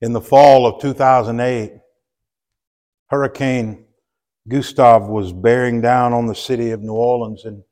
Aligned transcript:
In 0.00 0.12
the 0.12 0.20
fall 0.20 0.66
of 0.66 0.80
2008, 0.80 1.72
Hurricane 3.08 3.86
Gustav 4.46 5.08
was 5.08 5.32
bearing 5.32 5.80
down 5.80 6.12
on 6.12 6.26
the 6.26 6.34
city 6.34 6.70
of 6.70 6.82
New 6.82 6.92
Orleans, 6.92 7.44
and 7.44 7.62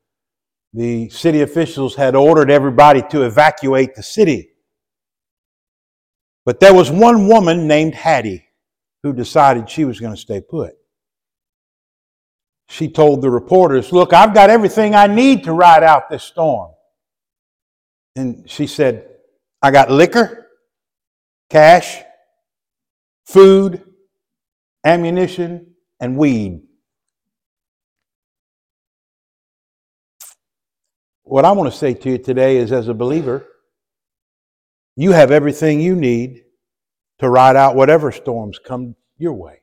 the 0.73 1.09
city 1.09 1.43
officials 1.43 1.95
had 1.95 2.17
ordered 2.17 2.51
everybody 2.51 3.03
to 3.11 3.23
evacuate 3.23 3.95
the 3.95 4.03
city. 4.03 4.51
But 6.45 6.61
there 6.61 6.75
was 6.75 6.91
one 6.91 7.29
woman 7.29 7.67
named 7.67 7.95
Hattie 7.95 8.45
who 9.03 9.13
decided 9.13 9.71
she 9.71 9.85
was 9.85 10.01
going 10.01 10.15
to 10.15 10.21
stay 10.21 10.41
put. 10.41 10.75
She 12.69 12.89
told 12.89 13.23
the 13.23 13.31
reporters, 13.31 13.93
Look, 13.93 14.13
I've 14.13 14.35
got 14.35 14.51
everything 14.51 14.95
I 14.95 15.07
need 15.07 15.45
to 15.45 15.53
ride 15.53 15.85
out 15.85 16.11
this 16.11 16.25
storm. 16.25 16.73
And 18.17 18.49
she 18.51 18.67
said, 18.67 19.09
I 19.63 19.71
got 19.71 19.91
liquor, 19.91 20.49
cash, 21.49 22.03
food, 23.27 23.83
ammunition, 24.85 25.75
and 26.01 26.17
weed. 26.17 26.63
What 31.25 31.45
I 31.45 31.53
want 31.53 31.71
to 31.71 31.77
say 31.77 31.93
to 31.93 32.11
you 32.11 32.19
today 32.19 32.57
is 32.57 32.71
as 32.71 32.89
a 32.89 32.95
believer, 32.95 33.47
you 34.95 35.11
have 35.13 35.33
everything 35.33 35.81
you 35.81 35.97
need 35.97 36.45
to 37.19 37.29
ride 37.29 37.57
out 37.57 37.75
whatever 37.75 38.13
storms 38.13 38.59
come 38.59 38.95
your 39.19 39.33
way. 39.33 39.61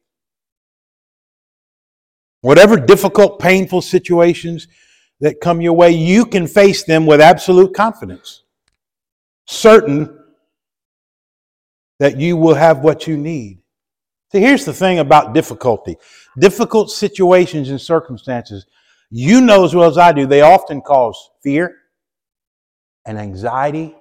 Whatever 2.42 2.78
difficult, 2.78 3.40
painful 3.40 3.82
situations 3.82 4.68
that 5.22 5.40
come 5.40 5.62
your 5.62 5.74
way, 5.74 5.92
you 5.92 6.26
can 6.26 6.48
face 6.48 6.84
them 6.84 7.06
with 7.06 7.22
absolute 7.22 7.74
confidence, 7.74 8.44
certain 9.46 10.20
that 12.04 12.20
you 12.20 12.36
will 12.36 12.54
have 12.54 12.80
what 12.80 13.08
you 13.08 13.16
need. 13.16 13.60
See, 14.34 14.42
here's 14.42 14.66
the 14.66 14.74
thing 14.74 15.00
about 15.00 15.34
difficulty 15.34 15.96
difficult 16.38 16.92
situations 16.92 17.70
and 17.70 17.80
circumstances, 17.80 18.66
you 19.10 19.40
know 19.40 19.64
as 19.64 19.74
well 19.74 19.90
as 19.90 19.98
I 19.98 20.12
do, 20.12 20.26
they 20.26 20.42
often 20.42 20.82
cause 20.82 21.16
fear 21.42 21.78
and 23.06 23.18
anxiety 23.18 23.96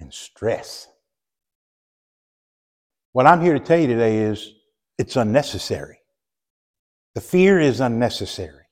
and 0.00 0.12
stress. 0.12 0.88
What 3.12 3.28
I'm 3.28 3.40
here 3.40 3.52
to 3.52 3.60
tell 3.60 3.78
you 3.78 3.86
today 3.86 4.16
is 4.16 4.52
it's 4.98 5.14
unnecessary. 5.14 6.00
The 7.14 7.20
fear 7.20 7.60
is 7.60 7.78
unnecessary. 7.78 8.64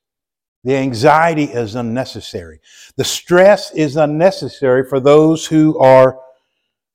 The 0.64 0.74
anxiety 0.74 1.44
is 1.44 1.76
unnecessary. 1.76 2.58
The 2.96 3.04
stress 3.04 3.72
is 3.72 3.94
unnecessary 3.94 4.84
for 4.88 4.98
those 4.98 5.46
who 5.46 5.78
are 5.78 6.18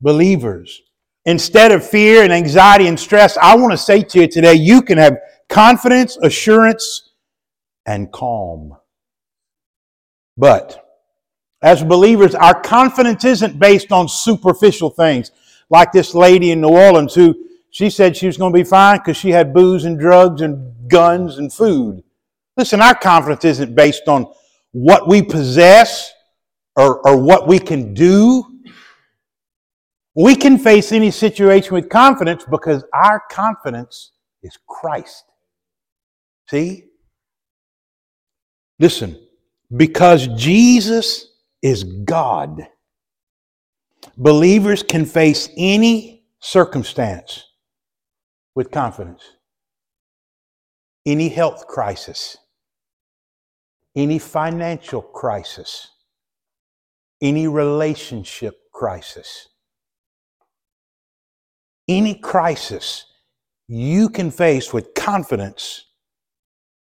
believers. 0.02 0.82
Instead 1.26 1.72
of 1.72 1.88
fear 1.88 2.24
and 2.24 2.32
anxiety 2.32 2.88
and 2.88 3.00
stress, 3.00 3.38
I 3.38 3.56
want 3.56 3.72
to 3.72 3.78
say 3.78 4.04
to 4.04 4.22
you 4.22 4.28
today, 4.28 4.54
you 4.54 4.82
can 4.82 4.98
have 4.98 5.18
confidence, 5.50 6.18
assurance, 6.18 7.14
and 7.86 8.12
calm. 8.12 8.78
But 10.38 10.86
as 11.62 11.84
believers, 11.84 12.36
our 12.36 12.60
confidence 12.62 13.26
isn't 13.26 13.58
based 13.58 13.92
on 13.92 14.08
superficial 14.08 14.90
things, 14.92 15.32
like 15.70 15.92
this 15.92 16.14
lady 16.14 16.52
in 16.52 16.62
New 16.62 16.70
Orleans 16.70 17.16
who 17.16 17.36
she 17.72 17.90
said 17.90 18.16
she 18.16 18.28
was 18.28 18.38
going 18.38 18.54
to 18.54 18.58
be 18.58 18.64
fine 18.64 19.00
because 19.00 19.18
she 19.18 19.32
had 19.32 19.54
booze 19.54 19.84
and 19.84 20.00
drugs 20.00 20.42
and 20.42 20.88
guns 20.88 21.40
and 21.40 21.52
food. 21.52 22.04
Listen, 22.56 22.82
our 22.82 22.96
confidence 22.96 23.44
isn't 23.46 23.76
based 23.76 24.08
on 24.08 24.32
what 24.72 25.08
we 25.08 25.22
possess 25.22 26.14
or, 26.76 27.06
or 27.08 27.18
what 27.18 27.48
we 27.48 27.60
can 27.60 27.94
do. 27.94 28.55
We 30.16 30.36
can 30.36 30.58
face 30.58 30.94
any 30.94 31.12
situation 31.12 31.74
with 31.74 31.90
confidence 31.90 32.46
because 32.50 32.86
our 32.94 33.22
confidence 33.30 34.14
is 34.42 34.58
Christ. 34.68 35.26
See? 36.50 36.86
Listen, 38.80 39.20
because 39.76 40.28
Jesus 40.28 41.28
is 41.62 41.84
God, 41.84 42.68
believers 44.18 44.84
can 44.84 45.06
face 45.06 45.50
any 45.58 46.24
circumstance 46.40 47.44
with 48.54 48.72
confidence. 48.72 49.24
Any 51.06 51.30
health 51.30 51.68
crisis, 51.68 52.38
any 53.96 54.18
financial 54.18 55.02
crisis, 55.02 55.90
any 57.22 57.48
relationship 57.48 58.56
crisis, 58.74 59.50
any 61.88 62.16
crisis 62.16 63.06
you 63.68 64.10
can 64.10 64.32
face 64.32 64.74
with 64.74 64.94
confidence 64.94 65.86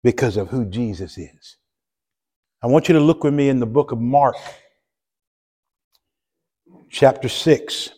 because 0.03 0.37
of 0.37 0.49
who 0.49 0.65
Jesus 0.65 1.19
is. 1.19 1.57
I 2.63 2.67
want 2.67 2.89
you 2.89 2.95
to 2.95 3.01
look 3.01 3.25
with 3.25 3.35
me 3.35 3.49
in 3.49 3.61
the 3.61 3.67
book 3.67 3.93
of 3.93 3.99
Mark, 3.99 4.37
chapter 6.91 7.29
6, 7.29 7.91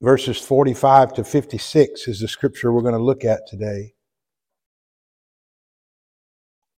verses 0.00 0.38
45 0.38 1.14
to 1.14 1.24
56 1.24 2.08
is 2.08 2.20
the 2.20 2.28
scripture 2.28 2.72
we're 2.72 2.82
going 2.82 2.94
to 2.94 3.02
look 3.02 3.24
at 3.24 3.46
today. 3.46 3.94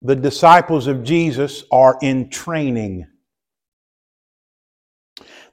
The 0.02 0.16
disciples 0.16 0.88
of 0.88 1.04
Jesus 1.04 1.62
are 1.70 1.96
in 2.02 2.28
training. 2.28 3.06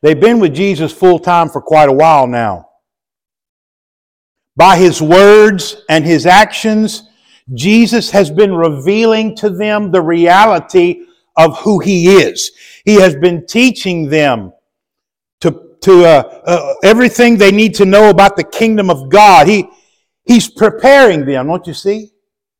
They've 0.01 0.19
been 0.19 0.39
with 0.39 0.55
Jesus 0.55 0.91
full 0.91 1.19
time 1.19 1.49
for 1.49 1.61
quite 1.61 1.89
a 1.89 1.93
while 1.93 2.25
now. 2.25 2.68
By 4.59 4.75
his 4.75 5.01
words 5.01 5.85
and 5.87 6.03
his 6.03 6.25
actions, 6.25 7.03
Jesus 7.53 8.11
has 8.11 8.29
been 8.29 8.53
revealing 8.53 9.33
to 9.37 9.49
them 9.49 9.89
the 9.89 10.01
reality 10.01 11.05
of 11.37 11.57
who 11.59 11.79
he 11.79 12.17
is. 12.17 12.51
He 12.83 12.95
has 12.95 13.15
been 13.15 13.47
teaching 13.47 14.09
them 14.09 14.51
to, 15.39 15.77
to 15.83 16.03
uh, 16.03 16.41
uh, 16.45 16.73
everything 16.83 17.37
they 17.37 17.53
need 17.53 17.73
to 17.75 17.85
know 17.85 18.09
about 18.09 18.35
the 18.35 18.43
kingdom 18.43 18.89
of 18.89 19.07
God. 19.07 19.47
He, 19.47 19.65
he's 20.25 20.49
preparing 20.49 21.25
them, 21.25 21.47
don't 21.47 21.65
you 21.65 21.73
see? 21.73 22.11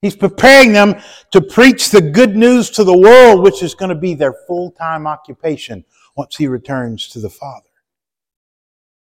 He's 0.01 0.15
preparing 0.15 0.71
them 0.71 1.01
to 1.31 1.41
preach 1.41 1.89
the 1.89 1.99
good 1.99 2.33
news 2.33 2.69
to 2.71 2.85
the 2.85 2.97
world, 2.97 3.43
which 3.43 3.61
is 3.61 3.75
going 3.75 3.89
to 3.89 3.95
be 3.95 4.13
their 4.13 4.35
full 4.47 4.71
time 4.71 5.05
occupation 5.05 5.83
once 6.15 6.38
he 6.38 6.47
returns 6.47 7.09
to 7.09 7.19
the 7.19 7.29
Father. 7.29 7.67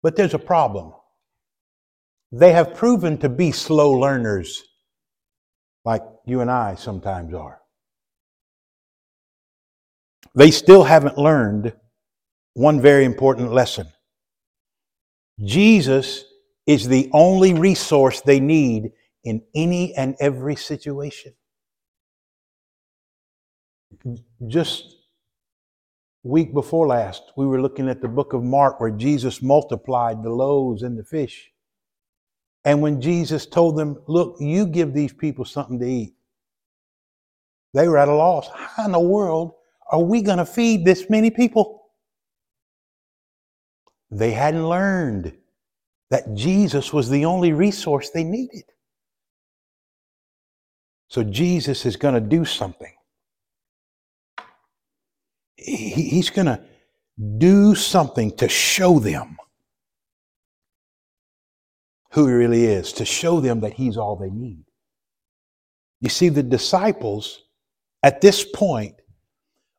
But 0.04 0.16
there's 0.16 0.36
a 0.36 0.40
problem. 0.40 0.94
They 2.38 2.52
have 2.52 2.76
proven 2.76 3.18
to 3.20 3.30
be 3.30 3.54
slow 3.54 3.94
learners, 3.94 4.62
like 5.86 6.02
you 6.26 6.42
and 6.42 6.52
I 6.52 6.76
sometimes 6.76 7.34
are. 7.34 7.62
They 10.36 10.52
still 10.52 10.84
haven't 10.84 11.18
learned 11.18 11.72
one 12.54 12.82
very 12.82 13.06
important 13.06 13.54
lesson. 13.54 13.88
Jesus 15.46 16.26
is 16.68 16.90
the 16.90 17.10
only 17.14 17.54
resource 17.54 18.20
they 18.20 18.42
need 18.42 18.92
in 19.24 19.42
any 19.56 19.96
and 19.96 20.18
every 20.20 20.58
situation. 20.58 21.34
Just 24.46 24.94
week 26.24 26.54
before 26.54 26.88
last, 26.88 27.32
we 27.38 27.46
were 27.46 27.62
looking 27.62 27.88
at 27.88 28.02
the 28.02 28.10
book 28.10 28.34
of 28.34 28.44
Mark 28.44 28.82
where 28.82 28.92
Jesus 28.92 29.42
multiplied 29.42 30.22
the 30.22 30.32
loaves 30.32 30.84
and 30.84 31.00
the 31.00 31.06
fish. 31.06 31.54
And 32.66 32.82
when 32.82 33.00
Jesus 33.00 33.46
told 33.46 33.78
them, 33.78 34.02
Look, 34.08 34.38
you 34.40 34.66
give 34.66 34.94
these 34.94 35.14
people 35.14 35.46
something 35.46 35.80
to 35.80 35.86
eat, 35.86 36.16
they 37.74 37.88
were 37.88 37.98
at 37.98 38.08
a 38.08 38.14
loss. 38.16 38.50
How 38.54 38.86
in 38.86 38.92
the 38.92 39.00
world 39.00 39.54
are 39.92 40.02
we 40.02 40.22
going 40.22 40.40
to 40.40 40.46
feed 40.46 40.84
this 40.84 41.10
many 41.10 41.30
people? 41.30 41.84
They 44.10 44.32
hadn't 44.32 44.68
learned 44.68 45.34
that 46.10 46.34
Jesus 46.34 46.92
was 46.92 47.10
the 47.10 47.26
only 47.26 47.54
resource 47.54 48.10
they 48.10 48.24
needed. 48.24 48.64
So 51.10 51.24
Jesus 51.24 51.86
is 51.86 51.96
going 51.96 52.16
to 52.16 52.22
do 52.22 52.46
something. 52.46 52.94
He's 55.56 56.30
going 56.30 56.48
to 56.48 56.62
do 57.38 57.76
something 57.76 58.36
to 58.38 58.50
show 58.50 59.00
them 59.00 59.38
who 62.16 62.28
he 62.28 62.34
really 62.34 62.64
is, 62.64 62.94
to 62.94 63.04
show 63.04 63.42
them 63.42 63.60
that 63.60 63.74
he's 63.74 63.98
all 63.98 64.16
they 64.16 64.30
need. 64.30 64.64
You 66.00 66.10
see, 66.10 66.30
the 66.30 66.42
disciples 66.42 67.44
at 68.04 68.22
this 68.22 68.46
point, 68.46 68.96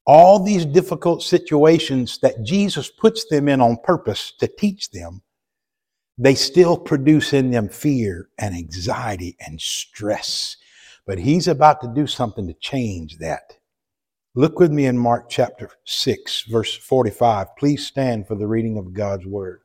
all 0.05 0.39
these 0.39 0.67
difficult 0.67 1.23
situations 1.23 2.19
that 2.19 2.43
Jesus 2.43 2.91
puts 2.91 3.25
them 3.27 3.49
in 3.49 3.61
on 3.61 3.79
purpose 3.83 4.33
to 4.39 4.47
teach 4.47 4.91
them, 4.91 5.23
they 6.19 6.35
still 6.35 6.77
produce 6.77 7.33
in 7.33 7.51
them 7.51 7.71
fear 7.71 8.29
and 8.39 8.55
anxiety 8.55 9.37
and 9.47 9.61
stress. 9.61 10.57
But 11.07 11.19
he's 11.19 11.49
about 11.49 11.81
to 11.81 11.89
do 11.95 12.07
something 12.07 12.47
to 12.49 12.55
change 12.55 13.17
that. 13.19 13.55
Look 14.35 14.59
with 14.59 14.73
me 14.73 14.85
in 14.85 14.99
Mark 14.99 15.31
chapter 15.31 15.71
6, 15.85 16.43
verse 16.51 16.77
45. 16.77 17.57
Please 17.57 17.87
stand 17.87 18.27
for 18.27 18.35
the 18.35 18.47
reading 18.47 18.77
of 18.77 18.93
God's 18.93 19.25
word. 19.25 19.61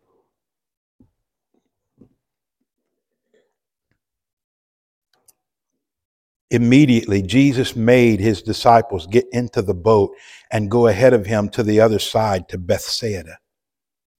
Immediately, 6.52 7.22
Jesus 7.22 7.78
made 7.78 8.20
his 8.20 8.42
disciples 8.42 9.08
get 9.08 9.26
into 9.32 9.62
the 9.62 9.74
boat 9.74 10.12
and 10.52 10.70
go 10.70 10.88
ahead 10.88 11.14
of 11.14 11.26
him 11.26 11.48
to 11.50 11.64
the 11.64 11.80
other 11.80 11.98
side 11.98 12.50
to 12.50 12.58
Bethsaida, 12.58 13.38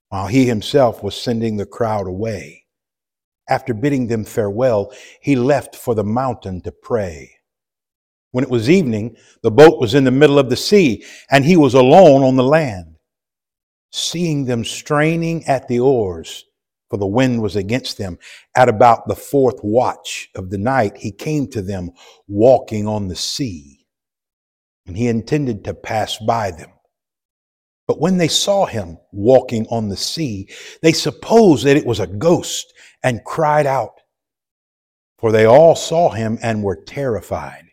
while 0.08 0.28
he 0.28 0.46
himself 0.46 1.04
was 1.04 1.14
sending 1.14 1.58
the 1.58 1.66
crowd 1.66 2.08
away. 2.08 2.64
After 3.50 3.74
bidding 3.74 4.08
them 4.08 4.24
farewell, 4.24 4.94
he 5.20 5.36
left 5.36 5.76
for 5.76 5.94
the 5.94 6.06
mountain 6.06 6.62
to 6.62 6.72
pray. 6.72 7.32
When 8.32 8.46
it 8.46 8.50
was 8.50 8.70
evening, 8.70 9.18
the 9.44 9.52
boat 9.52 9.78
was 9.78 9.94
in 9.94 10.06
the 10.06 10.12
middle 10.12 10.40
of 10.40 10.50
the 10.50 10.56
sea, 10.56 11.04
and 11.30 11.44
he 11.44 11.58
was 11.58 11.74
alone 11.74 12.24
on 12.24 12.38
the 12.38 12.44
land. 12.44 12.96
Seeing 13.92 14.46
them 14.46 14.64
straining 14.64 15.44
at 15.48 15.68
the 15.68 15.82
oars, 15.82 16.46
for 16.92 16.98
the 16.98 17.08
wind 17.08 17.42
was 17.42 17.56
against 17.56 17.98
them. 17.98 18.20
At 18.54 18.68
about 18.68 19.08
the 19.08 19.16
fourth 19.16 19.64
watch 19.64 20.30
of 20.36 20.50
the 20.50 20.58
night, 20.58 20.98
he 20.98 21.12
came 21.12 21.48
to 21.48 21.62
them 21.62 21.92
walking 22.28 22.86
on 22.86 23.08
the 23.08 23.16
sea, 23.16 23.88
and 24.86 24.98
he 24.98 25.08
intended 25.08 25.64
to 25.64 25.74
pass 25.74 26.18
by 26.18 26.52
them. 26.52 26.70
But 27.88 28.02
when 28.02 28.18
they 28.18 28.28
saw 28.28 28.66
him 28.66 28.98
walking 29.14 29.66
on 29.68 29.88
the 29.88 29.96
sea, 29.96 30.50
they 30.82 30.92
supposed 30.92 31.66
that 31.66 31.78
it 31.78 31.86
was 31.86 32.02
a 32.02 32.08
ghost 32.08 32.74
and 33.04 33.24
cried 33.24 33.66
out, 33.66 34.02
for 35.18 35.32
they 35.32 35.46
all 35.46 35.76
saw 35.76 36.10
him 36.10 36.38
and 36.44 36.62
were 36.62 36.76
terrified. 36.76 37.70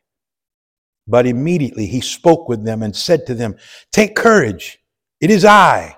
But 1.08 1.26
immediately 1.26 1.86
he 1.86 2.00
spoke 2.00 2.48
with 2.48 2.64
them 2.64 2.84
and 2.84 2.94
said 2.94 3.26
to 3.26 3.34
them, 3.34 3.56
Take 3.90 4.14
courage, 4.14 4.78
it 5.20 5.32
is 5.32 5.44
I. 5.44 5.96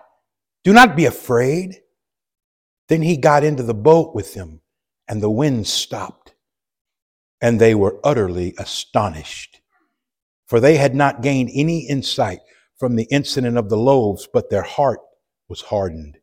Do 0.64 0.72
not 0.72 0.96
be 0.96 1.04
afraid. 1.04 1.80
Then 2.90 3.02
he 3.02 3.16
got 3.16 3.44
into 3.44 3.62
the 3.62 3.72
boat 3.72 4.16
with 4.16 4.34
them, 4.34 4.62
and 5.06 5.22
the 5.22 5.30
wind 5.30 5.68
stopped, 5.68 6.34
and 7.40 7.60
they 7.60 7.72
were 7.72 8.00
utterly 8.02 8.52
astonished. 8.58 9.60
For 10.48 10.58
they 10.58 10.76
had 10.76 10.96
not 10.96 11.22
gained 11.22 11.50
any 11.54 11.88
insight 11.88 12.40
from 12.76 12.96
the 12.96 13.06
incident 13.08 13.56
of 13.56 13.68
the 13.68 13.76
loaves, 13.76 14.28
but 14.32 14.50
their 14.50 14.64
heart 14.64 14.98
was 15.48 15.60
hardened. 15.60 16.18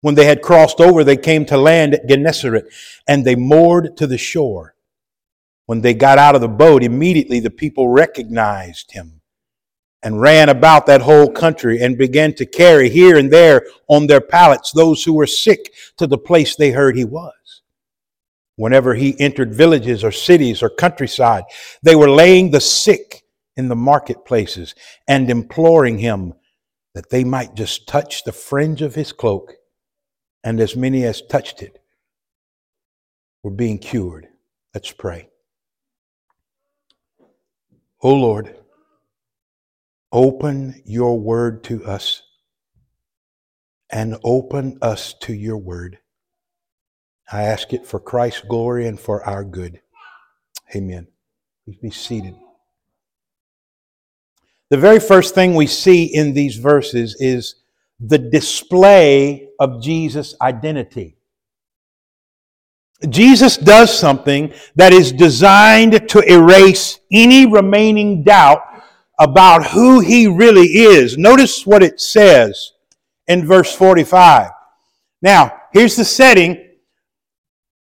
When 0.00 0.16
they 0.16 0.24
had 0.24 0.42
crossed 0.42 0.80
over, 0.80 1.04
they 1.04 1.16
came 1.16 1.46
to 1.46 1.56
land 1.56 1.94
at 1.94 2.08
Gennesaret, 2.08 2.64
and 3.06 3.24
they 3.24 3.36
moored 3.36 3.96
to 3.98 4.08
the 4.08 4.18
shore. 4.18 4.74
When 5.66 5.82
they 5.82 5.94
got 5.94 6.18
out 6.18 6.34
of 6.34 6.40
the 6.40 6.48
boat, 6.48 6.82
immediately 6.82 7.38
the 7.38 7.50
people 7.50 7.88
recognized 7.88 8.90
him 8.90 9.17
and 10.02 10.20
ran 10.20 10.48
about 10.48 10.86
that 10.86 11.02
whole 11.02 11.30
country 11.30 11.80
and 11.80 11.98
began 11.98 12.32
to 12.34 12.46
carry 12.46 12.88
here 12.88 13.16
and 13.16 13.32
there 13.32 13.66
on 13.88 14.06
their 14.06 14.20
pallets 14.20 14.72
those 14.72 15.02
who 15.02 15.14
were 15.14 15.26
sick 15.26 15.72
to 15.96 16.06
the 16.06 16.18
place 16.18 16.54
they 16.54 16.70
heard 16.70 16.96
he 16.96 17.04
was. 17.04 17.62
Whenever 18.56 18.94
he 18.94 19.18
entered 19.20 19.54
villages 19.54 20.02
or 20.02 20.12
cities 20.12 20.62
or 20.62 20.70
countryside, 20.70 21.44
they 21.82 21.94
were 21.94 22.10
laying 22.10 22.50
the 22.50 22.60
sick 22.60 23.22
in 23.56 23.68
the 23.68 23.76
marketplaces 23.76 24.74
and 25.06 25.30
imploring 25.30 25.98
him 25.98 26.32
that 26.94 27.10
they 27.10 27.24
might 27.24 27.54
just 27.54 27.86
touch 27.86 28.24
the 28.24 28.32
fringe 28.32 28.82
of 28.82 28.94
his 28.94 29.12
cloak, 29.12 29.54
and 30.42 30.60
as 30.60 30.74
many 30.74 31.04
as 31.04 31.22
touched 31.22 31.62
it 31.62 31.78
were 33.42 33.50
being 33.50 33.78
cured. 33.78 34.28
Let's 34.74 34.90
pray. 34.90 35.28
O 38.02 38.14
Lord, 38.14 38.57
Open 40.10 40.82
your 40.86 41.20
word 41.20 41.64
to 41.64 41.84
us 41.84 42.22
and 43.90 44.16
open 44.24 44.78
us 44.80 45.14
to 45.20 45.34
your 45.34 45.58
word. 45.58 45.98
I 47.30 47.42
ask 47.42 47.72
it 47.72 47.86
for 47.86 48.00
Christ's 48.00 48.42
glory 48.42 48.86
and 48.86 48.98
for 48.98 49.22
our 49.24 49.44
good. 49.44 49.80
Amen. 50.74 51.08
Please 51.64 51.76
be 51.76 51.90
seated. 51.90 52.34
The 54.70 54.78
very 54.78 55.00
first 55.00 55.34
thing 55.34 55.54
we 55.54 55.66
see 55.66 56.04
in 56.04 56.34
these 56.34 56.56
verses 56.56 57.16
is 57.20 57.56
the 58.00 58.18
display 58.18 59.48
of 59.58 59.82
Jesus' 59.82 60.34
identity. 60.40 61.16
Jesus 63.08 63.56
does 63.56 63.96
something 63.96 64.52
that 64.74 64.92
is 64.92 65.12
designed 65.12 66.08
to 66.08 66.20
erase 66.20 66.98
any 67.12 67.46
remaining 67.46 68.24
doubt 68.24 68.62
about 69.18 69.66
who 69.66 70.00
he 70.00 70.26
really 70.26 70.66
is. 70.66 71.18
Notice 71.18 71.66
what 71.66 71.82
it 71.82 72.00
says 72.00 72.72
in 73.26 73.46
verse 73.46 73.74
45. 73.74 74.50
Now, 75.22 75.60
here's 75.72 75.96
the 75.96 76.04
setting. 76.04 76.64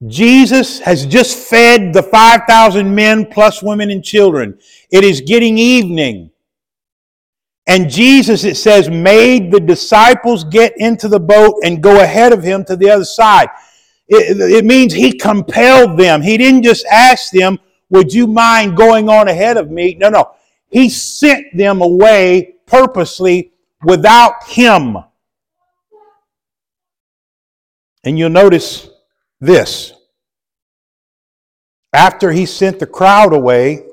Jesus 0.08 0.80
has 0.80 1.06
just 1.06 1.38
fed 1.38 1.94
the 1.94 2.04
5,000 2.04 2.94
men 2.94 3.26
plus 3.26 3.64
women 3.64 3.90
and 3.90 4.04
children. 4.04 4.58
It 4.92 5.04
is 5.04 5.22
getting 5.22 5.58
evening. 5.58 6.32
And 7.68 7.90
Jesus, 7.90 8.44
it 8.44 8.58
says, 8.58 8.90
made 8.90 9.52
the 9.52 9.60
disciples 9.60 10.44
get 10.44 10.74
into 10.78 11.08
the 11.08 11.20
boat 11.20 11.56
and 11.64 11.82
go 11.82 12.02
ahead 12.02 12.32
of 12.32 12.44
him 12.44 12.64
to 12.66 12.76
the 12.76 12.90
other 12.90 13.06
side. 13.06 13.50
It, 14.08 14.40
it 14.40 14.66
means 14.66 14.94
he 14.94 15.18
compelled 15.18 15.98
them. 15.98 16.22
He 16.22 16.38
didn't 16.38 16.64
just 16.64 16.86
ask 16.86 17.32
them, 17.32 17.60
Would 17.90 18.14
you 18.14 18.28
mind 18.28 18.78
going 18.78 19.10
on 19.10 19.28
ahead 19.28 19.58
of 19.58 19.72
me? 19.72 19.96
No, 19.96 20.10
no. 20.10 20.32
He 20.76 20.90
sent 20.90 21.56
them 21.56 21.82
away 21.82 22.56
purposely 22.66 23.54
without 23.86 24.44
him. 24.46 24.98
And 28.04 28.20
you'll 28.20 28.30
notice 28.30 28.90
this. 29.40 29.94
After 31.94 32.30
he 32.30 32.46
sent 32.46 32.80
the 32.80 32.88
crowd 32.88 33.32
away, 33.32 33.86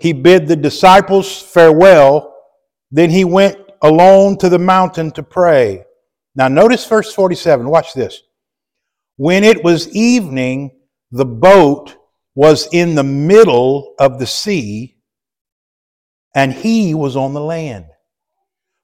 he 0.00 0.12
bid 0.12 0.48
the 0.48 0.54
disciples 0.54 1.40
farewell. 1.40 2.36
Then 2.90 3.08
he 3.08 3.24
went 3.24 3.56
alone 3.80 4.36
to 4.36 4.50
the 4.50 4.58
mountain 4.58 5.12
to 5.12 5.22
pray. 5.22 5.82
Now, 6.34 6.48
notice 6.48 6.84
verse 6.84 7.14
47. 7.14 7.66
Watch 7.66 7.94
this. 7.94 8.20
When 9.16 9.44
it 9.44 9.64
was 9.64 9.88
evening, 9.96 10.78
the 11.10 11.24
boat 11.24 11.96
was 12.34 12.68
in 12.70 12.96
the 12.96 13.02
middle 13.02 13.94
of 13.98 14.18
the 14.18 14.26
sea 14.26 14.91
and 16.34 16.52
he 16.52 16.94
was 16.94 17.16
on 17.16 17.34
the 17.34 17.40
land. 17.40 17.86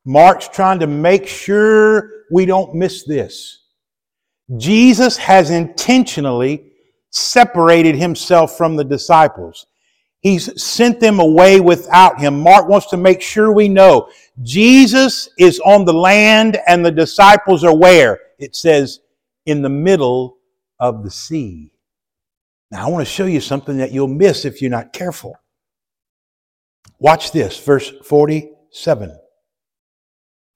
Mark's 0.04 0.48
trying 0.48 0.80
to 0.80 0.86
make 0.86 1.26
sure 1.26 2.10
we 2.30 2.46
don't 2.46 2.74
miss 2.74 3.04
this. 3.04 3.64
Jesus 4.56 5.16
has 5.16 5.50
intentionally 5.50 6.72
separated 7.10 7.94
himself 7.94 8.56
from 8.56 8.76
the 8.76 8.84
disciples. 8.84 9.66
He's 10.20 10.60
sent 10.60 10.98
them 10.98 11.20
away 11.20 11.60
without 11.60 12.18
him. 12.18 12.40
Mark 12.40 12.68
wants 12.68 12.88
to 12.88 12.96
make 12.96 13.20
sure 13.20 13.52
we 13.52 13.68
know 13.68 14.10
Jesus 14.42 15.28
is 15.38 15.60
on 15.60 15.84
the 15.84 15.92
land 15.92 16.58
and 16.66 16.84
the 16.84 16.90
disciples 16.90 17.62
are 17.62 17.76
where? 17.76 18.18
It 18.38 18.56
says, 18.56 19.00
in 19.46 19.62
the 19.62 19.68
middle 19.68 20.38
of 20.80 21.04
the 21.04 21.10
sea. 21.10 21.70
Now, 22.70 22.86
I 22.86 22.90
want 22.90 23.06
to 23.06 23.12
show 23.12 23.26
you 23.26 23.40
something 23.40 23.78
that 23.78 23.92
you'll 23.92 24.08
miss 24.08 24.44
if 24.44 24.60
you're 24.60 24.70
not 24.70 24.92
careful. 24.92 25.36
Watch 26.98 27.32
this, 27.32 27.58
verse 27.58 27.92
47. 28.04 29.16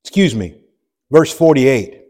Excuse 0.04 0.34
me, 0.34 0.60
verse 1.10 1.32
48. 1.32 2.00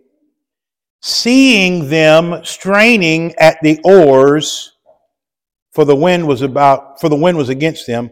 Seeing 1.02 1.88
them 1.88 2.44
straining 2.44 3.34
at 3.36 3.58
the 3.62 3.80
oars, 3.84 4.72
for 5.72 5.84
the 5.84 5.96
wind 5.96 6.26
was 6.26 6.42
about 6.42 7.00
for 7.00 7.08
the 7.08 7.16
wind 7.16 7.36
was 7.36 7.48
against 7.48 7.86
them, 7.86 8.10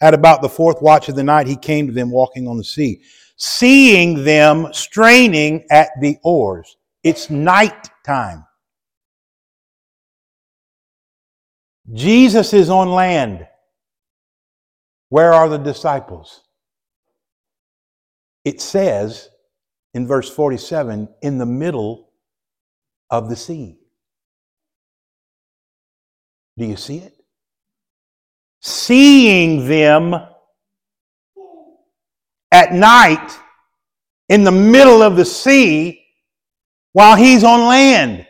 at 0.00 0.14
about 0.14 0.42
the 0.42 0.48
fourth 0.48 0.80
watch 0.80 1.08
of 1.08 1.16
the 1.16 1.22
night 1.22 1.46
he 1.46 1.56
came 1.56 1.86
to 1.86 1.92
them 1.92 2.10
walking 2.10 2.46
on 2.46 2.56
the 2.56 2.64
sea. 2.64 3.02
Seeing 3.36 4.24
them 4.24 4.68
straining 4.72 5.64
at 5.70 5.90
the 6.00 6.16
oars. 6.22 6.76
It's 7.02 7.30
night 7.30 7.88
time. 8.04 8.44
Jesus 11.92 12.52
is 12.52 12.70
on 12.70 12.90
land. 12.90 13.46
Where 15.08 15.32
are 15.32 15.48
the 15.48 15.58
disciples? 15.58 16.42
It 18.44 18.60
says 18.60 19.28
in 19.94 20.06
verse 20.06 20.30
47 20.30 21.08
in 21.22 21.38
the 21.38 21.46
middle 21.46 22.10
of 23.10 23.28
the 23.28 23.36
sea. 23.36 23.78
Do 26.56 26.66
you 26.66 26.76
see 26.76 26.98
it? 26.98 27.14
Seeing 28.60 29.68
them 29.68 30.14
at 32.50 32.72
night 32.72 33.38
in 34.28 34.44
the 34.44 34.52
middle 34.52 35.02
of 35.02 35.16
the 35.16 35.24
sea 35.24 36.04
while 36.92 37.16
he's 37.16 37.44
on 37.44 37.60
land. 37.60 38.26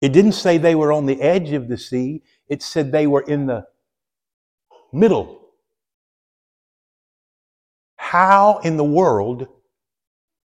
It 0.00 0.12
didn't 0.12 0.32
say 0.32 0.56
they 0.56 0.74
were 0.74 0.92
on 0.92 1.06
the 1.06 1.20
edge 1.20 1.52
of 1.52 1.68
the 1.68 1.76
sea, 1.76 2.22
it 2.48 2.62
said 2.62 2.90
they 2.90 3.06
were 3.06 3.20
in 3.20 3.46
the 3.46 3.66
middle. 4.92 5.40
How 7.96 8.58
in 8.64 8.76
the 8.76 8.84
world 8.84 9.46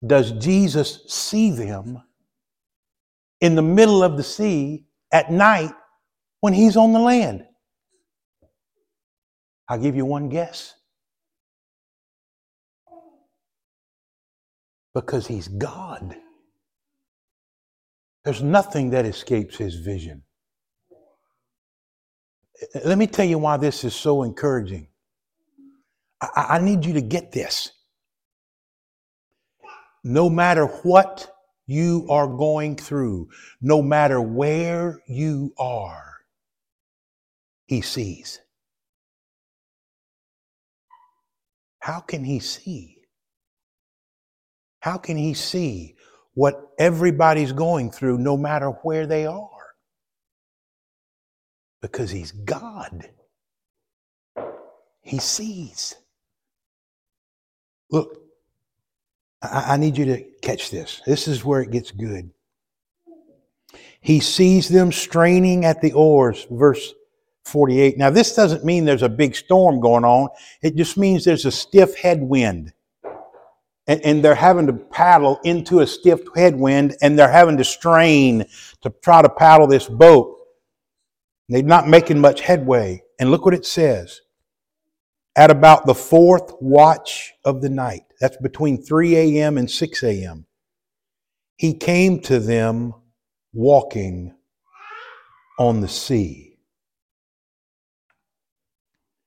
does 0.06 0.32
Jesus 0.32 1.04
see 1.08 1.52
them 1.52 2.02
in 3.42 3.56
the 3.56 3.62
middle 3.62 4.04
of 4.04 4.18
the 4.18 4.24
sea 4.24 4.86
at 5.12 5.32
night 5.32 5.74
when 6.42 6.54
he's 6.54 6.76
on 6.76 6.94
the 6.94 7.00
land? 7.00 7.46
I'll 9.68 9.80
give 9.80 9.96
you 9.96 10.06
one 10.06 10.30
guess. 10.30 10.74
Because 14.94 15.28
he's 15.28 15.48
God. 15.48 16.16
There's 18.24 18.42
nothing 18.42 18.92
that 18.92 19.06
escapes 19.06 19.58
his 19.58 19.76
vision. 19.76 20.24
Let 22.86 22.98
me 22.98 23.08
tell 23.08 23.26
you 23.26 23.38
why 23.40 23.58
this 23.58 23.84
is 23.84 23.96
so 23.96 24.24
encouraging. 24.24 24.88
I, 26.22 26.46
I 26.52 26.60
need 26.60 26.86
you 26.86 26.94
to 26.94 27.02
get 27.02 27.32
this. 27.32 27.72
No 30.04 30.30
matter 30.30 30.66
what 30.66 31.30
you 31.66 32.08
are 32.10 32.28
going 32.28 32.76
through, 32.76 33.30
no 33.62 33.82
matter 33.82 34.22
where 34.22 35.00
you 35.08 35.54
are, 35.58 36.14
he 37.68 37.82
sees. 37.82 38.40
How 41.80 42.00
can 42.00 42.24
he 42.24 42.40
see? 42.40 42.98
How 44.80 44.98
can 44.98 45.18
he 45.18 45.34
see 45.34 45.96
what 46.34 46.72
everybody's 46.78 47.54
going 47.54 47.92
through 47.92 48.18
no 48.18 48.38
matter 48.38 48.70
where 48.84 49.08
they 49.08 49.26
are? 49.26 49.50
Because 51.84 52.10
he's 52.10 52.32
God. 52.32 53.10
He 55.02 55.20
sees. 55.20 55.96
Look, 57.92 58.22
I, 59.42 59.74
I 59.74 59.78
need 59.78 59.98
you 59.98 60.06
to 60.06 60.24
catch 60.42 60.72
this. 60.72 61.02
This 61.06 61.28
is 61.28 61.44
where 61.44 61.62
it 61.62 61.72
gets 61.72 61.92
good. 61.92 62.32
He 64.00 64.22
sees 64.22 64.70
them 64.70 64.94
straining 64.94 65.66
at 65.66 65.82
the 65.82 65.92
oars, 65.92 66.48
verse 66.50 66.94
48. 67.44 67.98
Now, 67.98 68.10
this 68.10 68.34
doesn't 68.34 68.64
mean 68.64 68.86
there's 68.86 69.04
a 69.04 69.10
big 69.10 69.36
storm 69.36 69.82
going 69.82 70.06
on, 70.06 70.30
it 70.62 70.78
just 70.78 70.98
means 70.98 71.26
there's 71.26 71.46
a 71.46 71.52
stiff 71.52 71.98
headwind. 71.98 72.72
And, 73.88 74.00
and, 74.06 74.24
they're 74.24 74.36
having 74.36 74.68
to 74.68 74.74
paddle 74.74 75.42
into 75.44 75.82
a 75.82 75.88
stiff 75.88 76.22
headwind 76.34 76.96
and 77.02 77.20
they're 77.20 77.30
having 77.30 77.58
to 77.58 77.66
strain 77.66 78.46
to 78.80 78.90
try 79.02 79.22
to 79.22 79.28
paddle 79.28 79.68
this 79.68 79.90
boat. 79.90 80.43
They're 81.54 81.62
not 81.62 81.88
making 81.88 82.20
much 82.20 82.42
headway. 82.42 83.04
And 83.20 83.30
look 83.30 83.46
what 83.46 83.54
it 83.54 83.64
says. 83.64 84.22
At 85.36 85.52
about 85.52 85.86
the 85.86 85.94
fourth 85.94 86.52
watch 86.60 87.32
of 87.46 87.62
the 87.62 87.70
night, 87.70 88.02
that's 88.20 88.38
between 88.38 88.82
3 88.82 89.16
a.m. 89.16 89.60
and 89.60 89.70
6 89.70 90.04
a.m., 90.04 90.48
he 91.56 91.76
came 91.76 92.22
to 92.22 92.40
them 92.40 92.96
walking 93.54 94.36
on 95.60 95.82
the 95.82 95.88
sea. 95.88 96.58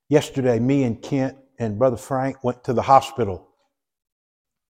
Yesterday, 0.09 0.59
me 0.59 0.83
and 0.83 1.01
Kent 1.01 1.37
and 1.57 1.79
Brother 1.79 1.95
Frank 1.95 2.43
went 2.43 2.61
to 2.65 2.73
the 2.73 2.81
hospital 2.81 3.47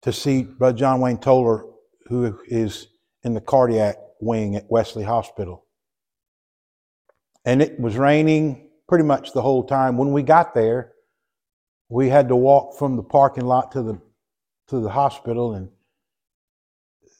to 0.03 0.13
see 0.13 0.43
Brother 0.43 0.77
John 0.77 1.01
Wayne 1.01 1.17
Toller, 1.17 1.65
who 2.05 2.39
is 2.45 2.87
in 3.23 3.33
the 3.33 3.41
cardiac 3.41 3.97
wing 4.21 4.55
at 4.55 4.69
Wesley 4.69 5.03
Hospital. 5.03 5.66
And 7.47 7.61
it 7.61 7.79
was 7.79 7.97
raining 7.97 8.69
pretty 8.87 9.03
much 9.03 9.33
the 9.33 9.41
whole 9.41 9.63
time. 9.63 9.97
When 9.97 10.11
we 10.11 10.21
got 10.21 10.53
there, 10.53 10.91
we 11.89 12.09
had 12.09 12.27
to 12.27 12.35
walk 12.35 12.77
from 12.77 12.95
the 12.95 13.03
parking 13.03 13.45
lot 13.45 13.71
to 13.71 13.81
the 13.81 14.01
to 14.67 14.81
the 14.81 14.89
hospital, 14.89 15.53
and 15.53 15.69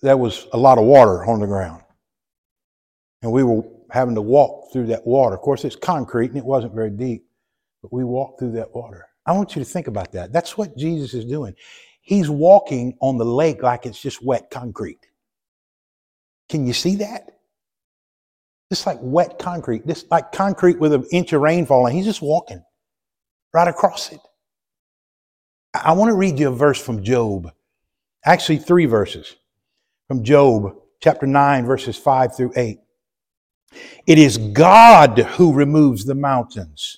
there 0.01 0.17
was 0.17 0.48
a 0.51 0.57
lot 0.57 0.77
of 0.77 0.84
water 0.84 1.25
on 1.25 1.39
the 1.39 1.48
ground. 1.48 1.81
And 3.22 3.31
we 3.31 3.41
were 3.43 3.63
having 3.89 4.15
to 4.15 4.22
walk 4.22 4.72
through 4.72 4.88
that 4.88 5.07
water. 5.07 5.34
Of 5.34 5.41
course, 5.41 5.63
it's 5.63 5.77
concrete 5.77 6.29
and 6.29 6.38
it 6.38 6.46
wasn't 6.46 6.75
very 6.75 6.91
deep 6.91 7.27
but 7.81 7.93
we 7.93 8.03
walked 8.03 8.39
through 8.39 8.51
that 8.51 8.74
water. 8.74 9.07
I 9.25 9.31
want 9.34 9.55
you 9.55 9.63
to 9.63 9.69
think 9.69 9.88
about 9.88 10.12
that. 10.13 10.31
That's 10.31 10.57
what 10.57 10.77
Jesus 10.77 11.13
is 11.13 11.25
doing. 11.25 11.53
He's 12.01 12.29
walking 12.29 12.98
on 13.01 13.17
the 13.17 13.25
lake 13.25 13.63
like 13.63 13.86
it's 13.86 14.01
just 14.01 14.24
wet 14.24 14.50
concrete. 14.50 15.05
Can 16.50 16.65
you 16.65 16.74
see 16.74 16.96
that? 16.98 17.37
Just 18.72 18.86
like 18.86 18.98
wet 19.02 19.40
concrete, 19.40 19.88
just 19.88 20.12
like 20.12 20.32
concrete 20.32 20.80
with 20.80 20.94
an 20.94 21.06
inch 21.12 21.32
of 21.34 21.42
rain 21.42 21.66
falling. 21.66 21.96
He's 21.96 22.06
just 22.06 22.22
walking 22.22 22.64
right 23.54 23.68
across 23.68 24.12
it. 24.12 24.20
I 25.74 25.94
want 25.94 26.10
to 26.10 26.16
read 26.16 26.40
you 26.40 26.50
a 26.50 26.52
verse 26.52 26.82
from 26.82 27.04
Job. 27.04 27.52
Actually, 28.26 28.58
three 28.58 28.86
verses 28.86 29.36
from 30.08 30.24
Job, 30.24 30.76
chapter 31.02 31.26
9, 31.26 31.66
verses 31.66 31.98
5 31.98 32.36
through 32.36 32.52
8. 32.56 32.80
It 34.06 34.18
is 34.18 34.38
God 34.38 35.20
who 35.20 35.54
removes 35.54 36.06
the 36.06 36.16
mountains 36.16 36.98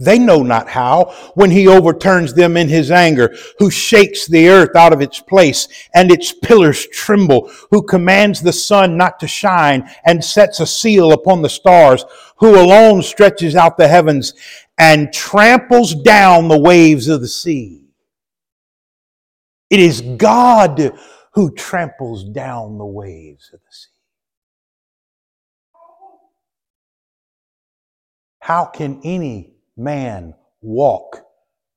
they 0.00 0.18
know 0.18 0.42
not 0.42 0.68
how, 0.68 1.14
when 1.34 1.52
he 1.52 1.68
overturns 1.68 2.34
them 2.34 2.56
in 2.56 2.68
his 2.68 2.90
anger, 2.90 3.34
who 3.58 3.70
shakes 3.70 4.26
the 4.26 4.48
earth 4.48 4.74
out 4.74 4.92
of 4.92 5.00
its 5.00 5.20
place 5.20 5.68
and 5.94 6.10
its 6.10 6.32
pillars 6.32 6.86
tremble, 6.88 7.48
who 7.70 7.80
commands 7.82 8.40
the 8.40 8.52
sun 8.52 8.96
not 8.96 9.20
to 9.20 9.28
shine 9.28 9.88
and 10.04 10.24
sets 10.24 10.58
a 10.58 10.66
seal 10.66 11.12
upon 11.12 11.42
the 11.42 11.48
stars, 11.48 12.04
who 12.38 12.60
alone 12.60 13.02
stretches 13.02 13.54
out 13.54 13.76
the 13.76 13.86
heavens 13.86 14.34
and 14.78 15.12
tramples 15.12 15.94
down 15.94 16.48
the 16.48 16.58
waves 16.58 17.06
of 17.06 17.20
the 17.20 17.28
sea. 17.28 17.84
It 19.70 19.78
is 19.78 20.00
God 20.00 20.98
who 21.34 21.54
tramples 21.54 22.24
down 22.24 22.78
the 22.78 22.84
waves 22.84 23.50
of 23.52 23.60
the 23.60 23.72
sea. 23.72 23.90
How 28.40 28.66
can 28.66 29.00
any 29.04 29.53
man 29.76 30.34
walk 30.60 31.24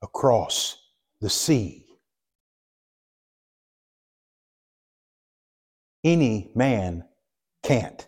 across 0.01 0.77
the 1.22 1.30
sea. 1.30 1.86
Any 6.04 6.51
man 6.56 7.04
can't. 7.63 8.08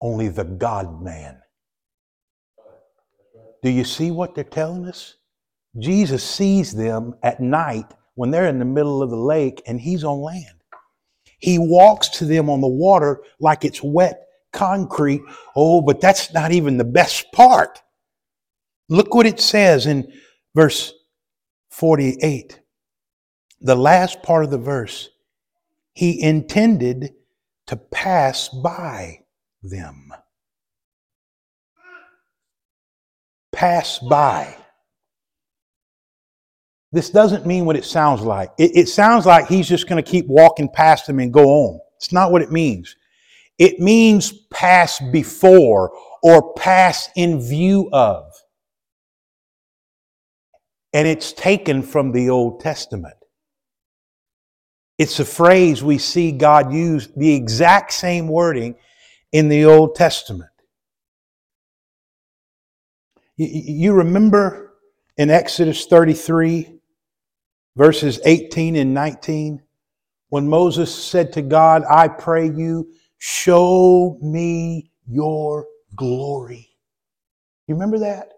Only 0.00 0.28
the 0.28 0.44
God 0.44 1.02
man. 1.02 1.40
Do 3.62 3.70
you 3.70 3.84
see 3.84 4.10
what 4.10 4.34
they're 4.34 4.44
telling 4.44 4.86
us? 4.86 5.16
Jesus 5.78 6.22
sees 6.22 6.72
them 6.72 7.14
at 7.22 7.40
night 7.40 7.86
when 8.14 8.30
they're 8.30 8.48
in 8.48 8.58
the 8.58 8.64
middle 8.64 9.02
of 9.02 9.10
the 9.10 9.16
lake 9.16 9.62
and 9.66 9.80
he's 9.80 10.04
on 10.04 10.20
land. 10.20 10.46
He 11.38 11.58
walks 11.58 12.08
to 12.10 12.24
them 12.24 12.50
on 12.50 12.60
the 12.60 12.68
water 12.68 13.22
like 13.40 13.64
it's 13.64 13.82
wet 13.82 14.26
concrete. 14.52 15.22
Oh, 15.56 15.80
but 15.80 16.00
that's 16.00 16.32
not 16.32 16.52
even 16.52 16.78
the 16.78 16.84
best 16.84 17.30
part. 17.32 17.80
Look 18.88 19.14
what 19.14 19.26
it 19.26 19.40
says 19.40 19.86
in 19.86 20.12
verse 20.54 20.92
48. 21.70 22.60
The 23.60 23.76
last 23.76 24.22
part 24.22 24.44
of 24.44 24.50
the 24.50 24.58
verse. 24.58 25.10
He 25.92 26.22
intended 26.22 27.12
to 27.66 27.76
pass 27.76 28.48
by 28.48 29.24
them. 29.62 30.12
Pass 33.52 33.98
by. 33.98 34.56
This 36.92 37.10
doesn't 37.10 37.46
mean 37.46 37.64
what 37.64 37.76
it 37.76 37.84
sounds 37.84 38.22
like. 38.22 38.50
It, 38.58 38.70
it 38.74 38.88
sounds 38.88 39.26
like 39.26 39.48
he's 39.48 39.68
just 39.68 39.88
going 39.88 40.02
to 40.02 40.10
keep 40.10 40.26
walking 40.28 40.68
past 40.68 41.06
them 41.06 41.18
and 41.18 41.32
go 41.32 41.44
on. 41.44 41.80
It's 41.96 42.12
not 42.12 42.32
what 42.32 42.42
it 42.42 42.52
means. 42.52 42.96
It 43.58 43.80
means 43.80 44.32
pass 44.52 45.00
before 45.10 45.92
or 46.22 46.54
pass 46.54 47.10
in 47.16 47.40
view 47.40 47.90
of 47.92 48.27
and 50.92 51.06
it's 51.06 51.32
taken 51.32 51.82
from 51.82 52.12
the 52.12 52.30
Old 52.30 52.60
Testament. 52.60 53.14
It's 54.98 55.20
a 55.20 55.24
phrase 55.24 55.82
we 55.82 55.98
see 55.98 56.32
God 56.32 56.72
use 56.72 57.08
the 57.16 57.34
exact 57.34 57.92
same 57.92 58.26
wording 58.26 58.74
in 59.32 59.48
the 59.48 59.64
Old 59.64 59.94
Testament. 59.94 60.50
You 63.36 63.92
remember 63.92 64.74
in 65.16 65.30
Exodus 65.30 65.86
33, 65.86 66.80
verses 67.76 68.20
18 68.24 68.74
and 68.74 68.92
19, 68.92 69.62
when 70.30 70.48
Moses 70.48 70.92
said 70.92 71.32
to 71.34 71.42
God, 71.42 71.84
I 71.88 72.08
pray 72.08 72.50
you, 72.50 72.90
show 73.18 74.18
me 74.20 74.90
your 75.06 75.66
glory. 75.94 76.68
You 77.68 77.74
remember 77.76 77.98
that? 78.00 78.32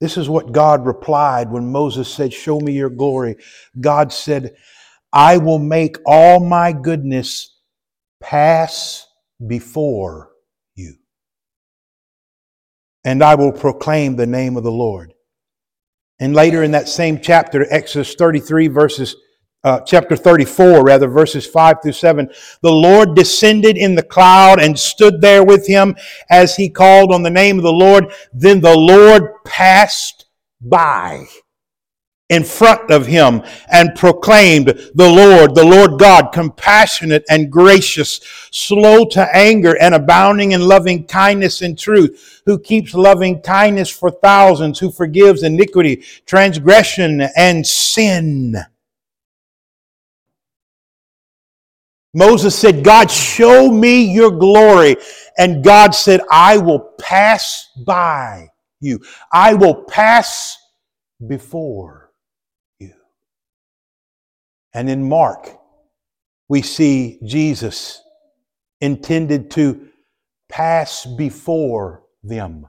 This 0.00 0.16
is 0.16 0.28
what 0.28 0.52
God 0.52 0.86
replied 0.86 1.50
when 1.50 1.72
Moses 1.72 2.12
said, 2.12 2.32
Show 2.32 2.60
me 2.60 2.72
your 2.72 2.90
glory. 2.90 3.36
God 3.80 4.12
said, 4.12 4.56
I 5.12 5.38
will 5.38 5.58
make 5.58 5.96
all 6.06 6.40
my 6.40 6.72
goodness 6.72 7.56
pass 8.20 9.06
before 9.44 10.30
you, 10.76 10.94
and 13.04 13.22
I 13.22 13.34
will 13.34 13.52
proclaim 13.52 14.16
the 14.16 14.26
name 14.26 14.56
of 14.56 14.64
the 14.64 14.72
Lord. 14.72 15.14
And 16.20 16.34
later 16.34 16.62
in 16.62 16.72
that 16.72 16.88
same 16.88 17.20
chapter, 17.20 17.66
Exodus 17.72 18.14
33, 18.14 18.68
verses 18.68 19.16
uh, 19.64 19.80
chapter 19.80 20.16
34, 20.16 20.84
rather, 20.84 21.08
verses 21.08 21.46
5 21.46 21.82
through 21.82 21.92
7. 21.92 22.28
The 22.62 22.70
Lord 22.70 23.14
descended 23.14 23.76
in 23.76 23.94
the 23.94 24.02
cloud 24.02 24.60
and 24.60 24.78
stood 24.78 25.20
there 25.20 25.44
with 25.44 25.66
him 25.66 25.96
as 26.30 26.56
he 26.56 26.68
called 26.68 27.12
on 27.12 27.22
the 27.22 27.30
name 27.30 27.58
of 27.58 27.64
the 27.64 27.72
Lord. 27.72 28.12
Then 28.32 28.60
the 28.60 28.76
Lord 28.76 29.44
passed 29.44 30.26
by 30.60 31.26
in 32.28 32.44
front 32.44 32.90
of 32.90 33.06
him 33.06 33.42
and 33.72 33.94
proclaimed, 33.94 34.66
The 34.94 35.08
Lord, 35.08 35.54
the 35.54 35.64
Lord 35.64 35.98
God, 35.98 36.30
compassionate 36.32 37.24
and 37.30 37.50
gracious, 37.50 38.20
slow 38.50 39.06
to 39.06 39.28
anger 39.34 39.76
and 39.80 39.94
abounding 39.94 40.52
in 40.52 40.60
loving 40.60 41.04
kindness 41.06 41.62
and 41.62 41.78
truth, 41.78 42.42
who 42.44 42.58
keeps 42.58 42.94
loving 42.94 43.40
kindness 43.40 43.88
for 43.88 44.10
thousands, 44.10 44.78
who 44.78 44.90
forgives 44.90 45.42
iniquity, 45.42 46.04
transgression, 46.26 47.22
and 47.34 47.66
sin. 47.66 48.56
Moses 52.14 52.58
said, 52.58 52.82
God, 52.82 53.10
show 53.10 53.70
me 53.70 54.02
your 54.02 54.30
glory. 54.30 54.96
And 55.36 55.62
God 55.62 55.94
said, 55.94 56.20
I 56.30 56.58
will 56.58 56.80
pass 56.98 57.68
by 57.86 58.48
you. 58.80 59.00
I 59.32 59.54
will 59.54 59.84
pass 59.84 60.56
before 61.26 62.12
you. 62.78 62.92
And 64.72 64.88
in 64.88 65.08
Mark, 65.08 65.48
we 66.48 66.62
see 66.62 67.18
Jesus 67.24 68.00
intended 68.80 69.50
to 69.52 69.88
pass 70.48 71.04
before 71.04 72.04
them, 72.22 72.66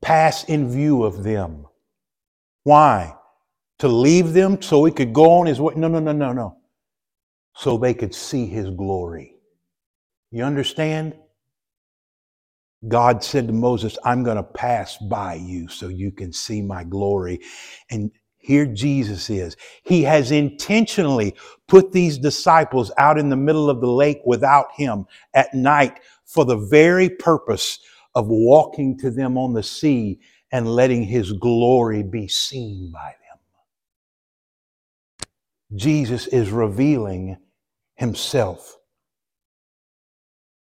pass 0.00 0.44
in 0.44 0.70
view 0.70 1.02
of 1.04 1.22
them. 1.24 1.66
Why? 2.64 3.16
To 3.80 3.88
leave 3.88 4.32
them 4.32 4.62
so 4.62 4.84
he 4.84 4.92
could 4.92 5.12
go 5.12 5.30
on 5.32 5.46
his 5.46 5.60
way? 5.60 5.74
No, 5.76 5.88
no, 5.88 5.98
no, 5.98 6.12
no, 6.12 6.32
no 6.32 6.59
so 7.54 7.76
they 7.78 7.94
could 7.94 8.14
see 8.14 8.46
his 8.46 8.70
glory. 8.70 9.36
You 10.30 10.44
understand? 10.44 11.14
God 12.88 13.22
said 13.24 13.46
to 13.48 13.52
Moses, 13.52 13.98
I'm 14.04 14.24
going 14.24 14.38
to 14.38 14.42
pass 14.42 14.96
by 14.98 15.34
you 15.34 15.68
so 15.68 15.88
you 15.88 16.10
can 16.12 16.32
see 16.32 16.62
my 16.62 16.84
glory. 16.84 17.40
And 17.90 18.10
here 18.38 18.66
Jesus 18.66 19.30
is. 19.30 19.56
He 19.84 20.02
has 20.04 20.30
intentionally 20.30 21.34
put 21.68 21.92
these 21.92 22.18
disciples 22.18 22.90
out 22.98 23.18
in 23.18 23.28
the 23.28 23.36
middle 23.36 23.70
of 23.70 23.80
the 23.80 23.90
lake 23.90 24.20
without 24.24 24.68
him 24.74 25.06
at 25.34 25.52
night 25.54 26.00
for 26.24 26.44
the 26.46 26.56
very 26.56 27.10
purpose 27.10 27.78
of 28.14 28.28
walking 28.28 28.98
to 28.98 29.10
them 29.10 29.38
on 29.38 29.52
the 29.54 29.62
sea 29.62 30.20
and 30.52 30.68
letting 30.74 31.04
his 31.04 31.32
glory 31.32 32.02
be 32.02 32.28
seen 32.28 32.90
by 32.92 33.10
them. 33.19 33.19
Jesus 35.74 36.26
is 36.26 36.50
revealing 36.50 37.36
himself 37.96 38.76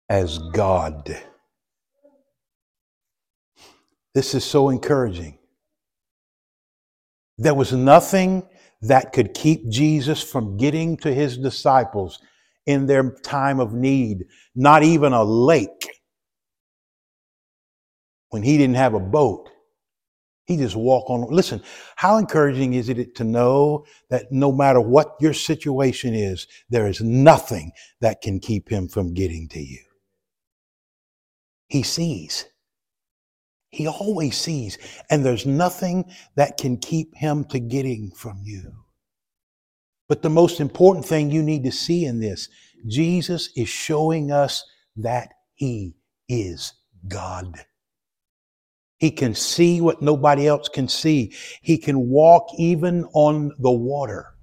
as 0.09 0.39
God. 0.53 1.17
This 4.15 4.35
is 4.35 4.45
so 4.45 4.69
encouraging. 4.69 5.39
There 7.39 7.55
was 7.55 7.73
nothing 7.73 8.43
that 8.83 9.13
could 9.13 9.33
keep 9.33 9.69
Jesus 9.71 10.23
from 10.23 10.57
getting 10.57 10.97
to 10.99 11.15
his 11.15 11.39
disciples 11.39 12.21
in 12.67 12.87
their 12.87 13.11
time 13.23 13.59
of 13.59 13.73
need, 13.73 14.27
not 14.55 14.83
even 14.83 15.13
a 15.13 15.25
lake 15.25 15.89
when 18.29 18.43
he 18.43 18.59
didn't 18.59 18.77
have 18.77 18.95
a 18.95 19.01
boat. 19.01 19.49
He 20.45 20.57
just 20.57 20.77
walk 20.77 21.09
on. 21.09 21.27
Listen, 21.31 21.63
how 21.97 22.19
encouraging 22.19 22.75
is 22.75 22.89
it 22.89 23.15
to 23.17 23.25
know 23.25 23.85
that 24.11 24.33
no 24.33 24.51
matter 24.51 24.81
what 24.81 25.15
your 25.21 25.35
situation 25.35 26.15
is, 26.15 26.47
there 26.69 26.89
is 26.89 27.01
nothing 27.01 27.73
that 28.01 28.21
can 28.21 28.41
keep 28.41 28.69
him 28.69 28.89
from 28.89 29.15
getting 29.15 29.49
to 29.51 29.61
you. 29.61 29.81
He 31.69 31.83
sees. 31.83 32.47
He 33.71 33.87
always 33.87 34.37
sees. 34.37 34.79
And 35.09 35.25
there's 35.25 35.47
nothing 35.47 36.11
that 36.35 36.59
can 36.59 36.77
keep 36.77 37.15
him 37.17 37.45
to 37.47 37.59
getting 37.59 38.11
from 38.11 38.43
you. 38.45 38.73
But 40.09 40.23
the 40.23 40.29
most 40.29 40.61
important 40.61 41.07
thing 41.07 41.31
you 41.31 41.43
need 41.43 41.65
to 41.65 41.73
see 41.73 42.05
in 42.05 42.21
this, 42.21 42.49
Jesus 42.87 43.49
is 43.57 43.69
showing 43.69 44.31
us 44.31 44.65
that 44.97 45.33
he 45.55 45.95
is 46.29 46.75
God. 47.09 47.65
He 49.03 49.11
can 49.11 49.35
see 49.35 49.81
what 49.81 50.01
nobody 50.01 50.47
else 50.47 50.69
can 50.69 50.87
see. 50.87 51.35
He 51.61 51.77
can 51.77 52.09
walk 52.09 52.47
even 52.57 53.05
on 53.15 53.51
the 53.59 53.73
water. 53.73 54.37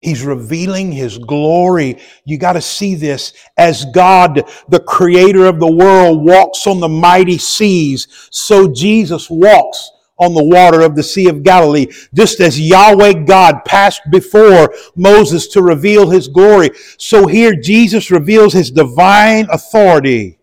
He's 0.00 0.24
revealing 0.24 0.90
His 0.90 1.16
glory. 1.18 1.98
You 2.24 2.38
got 2.38 2.54
to 2.54 2.60
see 2.60 2.96
this 2.96 3.34
as 3.56 3.84
God, 3.94 4.50
the 4.68 4.80
creator 4.80 5.46
of 5.46 5.60
the 5.60 5.70
world, 5.70 6.24
walks 6.24 6.66
on 6.66 6.80
the 6.80 6.88
mighty 6.88 7.38
seas. 7.38 8.08
So 8.32 8.66
Jesus 8.66 9.30
walks 9.30 9.92
on 10.18 10.34
the 10.34 10.42
water 10.42 10.80
of 10.80 10.96
the 10.96 11.04
Sea 11.04 11.28
of 11.28 11.44
Galilee, 11.44 11.86
just 12.12 12.40
as 12.40 12.58
Yahweh 12.58 13.26
God 13.26 13.64
passed 13.64 14.02
before 14.10 14.74
Moses 14.96 15.46
to 15.48 15.62
reveal 15.62 16.10
His 16.10 16.26
glory. 16.26 16.70
So 16.98 17.28
here 17.28 17.54
Jesus 17.54 18.10
reveals 18.10 18.54
His 18.54 18.72
divine 18.72 19.46
authority 19.52 20.40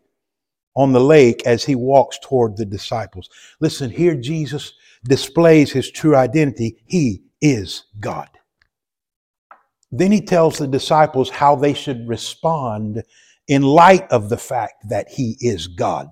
on 0.76 0.92
the 0.92 1.00
lake 1.00 1.44
as 1.46 1.64
he 1.64 1.76
walks 1.76 2.20
toward 2.20 2.58
the 2.58 2.66
disciples. 2.66 3.30
Listen, 3.60 3.90
here 3.90 4.16
Jesus 4.16 4.74
displays 5.04 5.72
his 5.72 5.92
true 5.92 6.16
identity. 6.16 6.78
He 6.86 7.24
is 7.42 7.86
God. 8.00 8.30
Then 9.92 10.12
he 10.12 10.22
tells 10.22 10.58
the 10.58 10.68
disciples 10.68 11.30
how 11.30 11.56
they 11.56 11.74
should 11.74 12.08
respond 12.08 13.04
in 13.48 13.62
light 13.62 14.10
of 14.12 14.30
the 14.30 14.38
fact 14.38 14.90
that 14.90 15.08
he 15.10 15.38
is 15.40 15.68
God. 15.68 16.10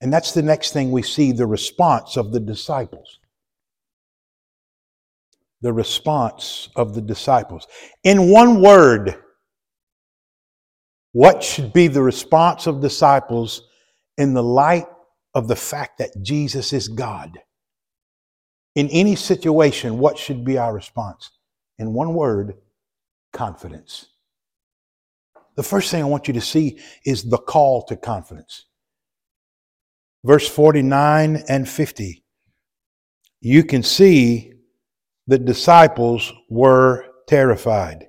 And 0.00 0.12
that's 0.12 0.32
the 0.32 0.42
next 0.42 0.72
thing 0.72 0.90
we 0.90 1.02
see 1.02 1.32
the 1.32 1.46
response 1.46 2.16
of 2.16 2.32
the 2.32 2.40
disciples. 2.40 3.18
The 5.62 5.72
response 5.72 6.68
of 6.76 6.94
the 6.94 7.02
disciples. 7.02 7.66
In 8.04 8.30
one 8.30 8.62
word, 8.62 9.16
what 11.12 11.42
should 11.42 11.72
be 11.72 11.88
the 11.88 12.02
response 12.02 12.66
of 12.66 12.80
disciples 12.80 13.62
in 14.16 14.34
the 14.34 14.42
light 14.42 14.86
of 15.34 15.48
the 15.48 15.56
fact 15.56 15.98
that 15.98 16.10
Jesus 16.22 16.72
is 16.72 16.88
God? 16.88 17.38
In 18.76 18.88
any 18.88 19.16
situation, 19.16 19.98
what 19.98 20.16
should 20.16 20.44
be 20.44 20.58
our 20.58 20.72
response? 20.72 21.30
In 21.78 21.92
one 21.92 22.14
word, 22.14 22.54
confidence. 23.32 24.06
The 25.56 25.62
first 25.62 25.90
thing 25.90 26.02
I 26.02 26.06
want 26.06 26.28
you 26.28 26.34
to 26.34 26.40
see 26.40 26.78
is 27.04 27.24
the 27.24 27.38
call 27.38 27.82
to 27.86 27.96
confidence. 27.96 28.66
Verse 30.24 30.48
49 30.48 31.44
and 31.48 31.68
50. 31.68 32.24
You 33.40 33.64
can 33.64 33.82
see 33.82 34.52
the 35.26 35.38
disciples 35.38 36.32
were 36.48 37.06
terrified. 37.26 38.06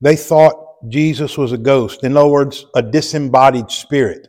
They 0.00 0.16
thought 0.16 0.65
Jesus 0.88 1.36
was 1.36 1.52
a 1.52 1.58
ghost. 1.58 2.04
In 2.04 2.16
other 2.16 2.28
words, 2.28 2.66
a 2.74 2.82
disembodied 2.82 3.70
spirit. 3.70 4.28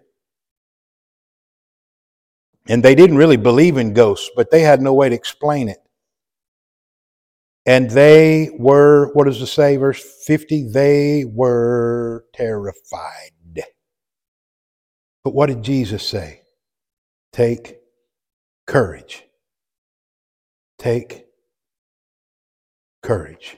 And 2.70 2.84
they 2.84 2.96
didn't 2.96 3.18
really 3.18 3.38
believe 3.38 3.78
in 3.78 3.94
ghosts, 3.94 4.30
but 4.36 4.52
they 4.52 4.62
had 4.62 4.82
no 4.82 4.94
way 4.94 5.10
to 5.10 5.16
explain 5.16 5.70
it. 5.70 5.80
And 7.66 7.90
they 7.90 8.50
were, 8.58 9.12
what 9.14 9.26
does 9.26 9.42
it 9.42 9.48
say, 9.48 9.78
verse 9.78 10.02
50? 10.26 10.70
They 10.70 11.26
were 11.26 12.26
terrified. 12.34 13.32
But 15.24 15.34
what 15.34 15.48
did 15.48 15.64
Jesus 15.64 16.08
say? 16.08 16.44
Take 17.34 17.80
courage. 18.66 19.26
Take 20.80 21.26
courage 23.04 23.58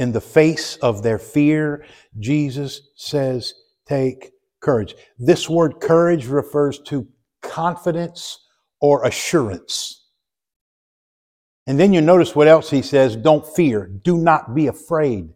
in 0.00 0.12
the 0.12 0.20
face 0.20 0.76
of 0.76 1.02
their 1.02 1.18
fear, 1.18 1.84
Jesus 2.18 2.88
says, 2.96 3.54
Take 3.86 4.32
courage. 4.60 4.94
This 5.18 5.48
word 5.48 5.80
courage 5.80 6.26
refers 6.26 6.80
to 6.86 7.06
confidence 7.42 8.46
or 8.80 9.04
assurance. 9.04 10.06
And 11.66 11.78
then 11.78 11.92
you 11.92 12.00
notice 12.00 12.34
what 12.34 12.48
else 12.48 12.70
he 12.70 12.82
says 12.82 13.14
don't 13.14 13.46
fear, 13.46 13.86
do 13.86 14.16
not 14.16 14.54
be 14.54 14.66
afraid. 14.66 15.28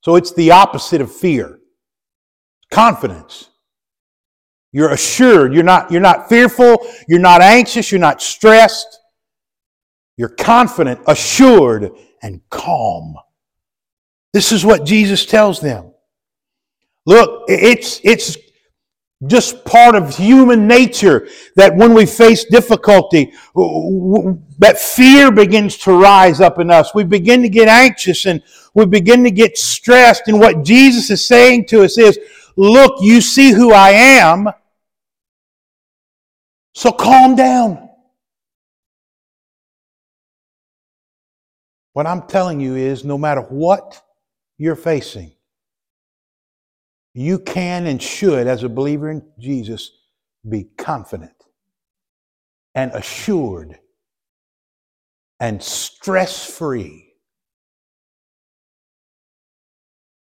So 0.00 0.16
it's 0.16 0.32
the 0.32 0.50
opposite 0.50 1.00
of 1.00 1.14
fear 1.14 1.58
confidence. 2.72 3.50
You're 4.72 4.92
assured, 4.92 5.52
you're 5.52 5.64
not, 5.64 5.90
you're 5.90 6.00
not 6.00 6.28
fearful, 6.28 6.78
you're 7.08 7.18
not 7.18 7.42
anxious, 7.42 7.90
you're 7.90 8.00
not 8.00 8.22
stressed. 8.22 8.98
You're 10.16 10.28
confident, 10.28 11.00
assured, 11.06 11.90
and 12.22 12.40
calm. 12.50 13.16
This 14.32 14.52
is 14.52 14.64
what 14.64 14.84
Jesus 14.84 15.26
tells 15.26 15.60
them. 15.60 15.92
Look, 17.06 17.44
it's, 17.48 18.00
it's, 18.04 18.36
just 19.26 19.64
part 19.66 19.94
of 19.94 20.16
human 20.16 20.66
nature 20.66 21.28
that 21.54 21.76
when 21.76 21.92
we 21.92 22.06
face 22.06 22.44
difficulty, 22.44 23.32
that 23.54 24.78
fear 24.78 25.30
begins 25.30 25.76
to 25.76 25.92
rise 25.92 26.40
up 26.40 26.58
in 26.58 26.70
us. 26.70 26.94
We 26.94 27.04
begin 27.04 27.42
to 27.42 27.48
get 27.48 27.68
anxious 27.68 28.24
and 28.24 28.42
we 28.74 28.86
begin 28.86 29.22
to 29.24 29.30
get 29.30 29.58
stressed. 29.58 30.28
And 30.28 30.40
what 30.40 30.64
Jesus 30.64 31.10
is 31.10 31.26
saying 31.26 31.66
to 31.66 31.84
us 31.84 31.98
is, 31.98 32.18
look, 32.56 33.02
you 33.02 33.20
see 33.20 33.50
who 33.50 33.72
I 33.72 33.90
am, 33.90 34.48
so 36.72 36.90
calm 36.90 37.36
down. 37.36 37.90
What 41.92 42.06
I'm 42.06 42.22
telling 42.22 42.60
you 42.60 42.76
is 42.76 43.04
no 43.04 43.18
matter 43.18 43.42
what 43.42 44.00
you're 44.60 44.76
facing, 44.76 45.32
you 47.14 47.38
can 47.38 47.86
and 47.86 48.00
should, 48.00 48.46
as 48.46 48.62
a 48.62 48.68
believer 48.68 49.10
in 49.10 49.22
Jesus, 49.38 49.90
be 50.46 50.64
confident 50.76 51.32
and 52.74 52.92
assured 52.92 53.78
and 55.40 55.62
stress 55.62 56.44
free. 56.44 57.14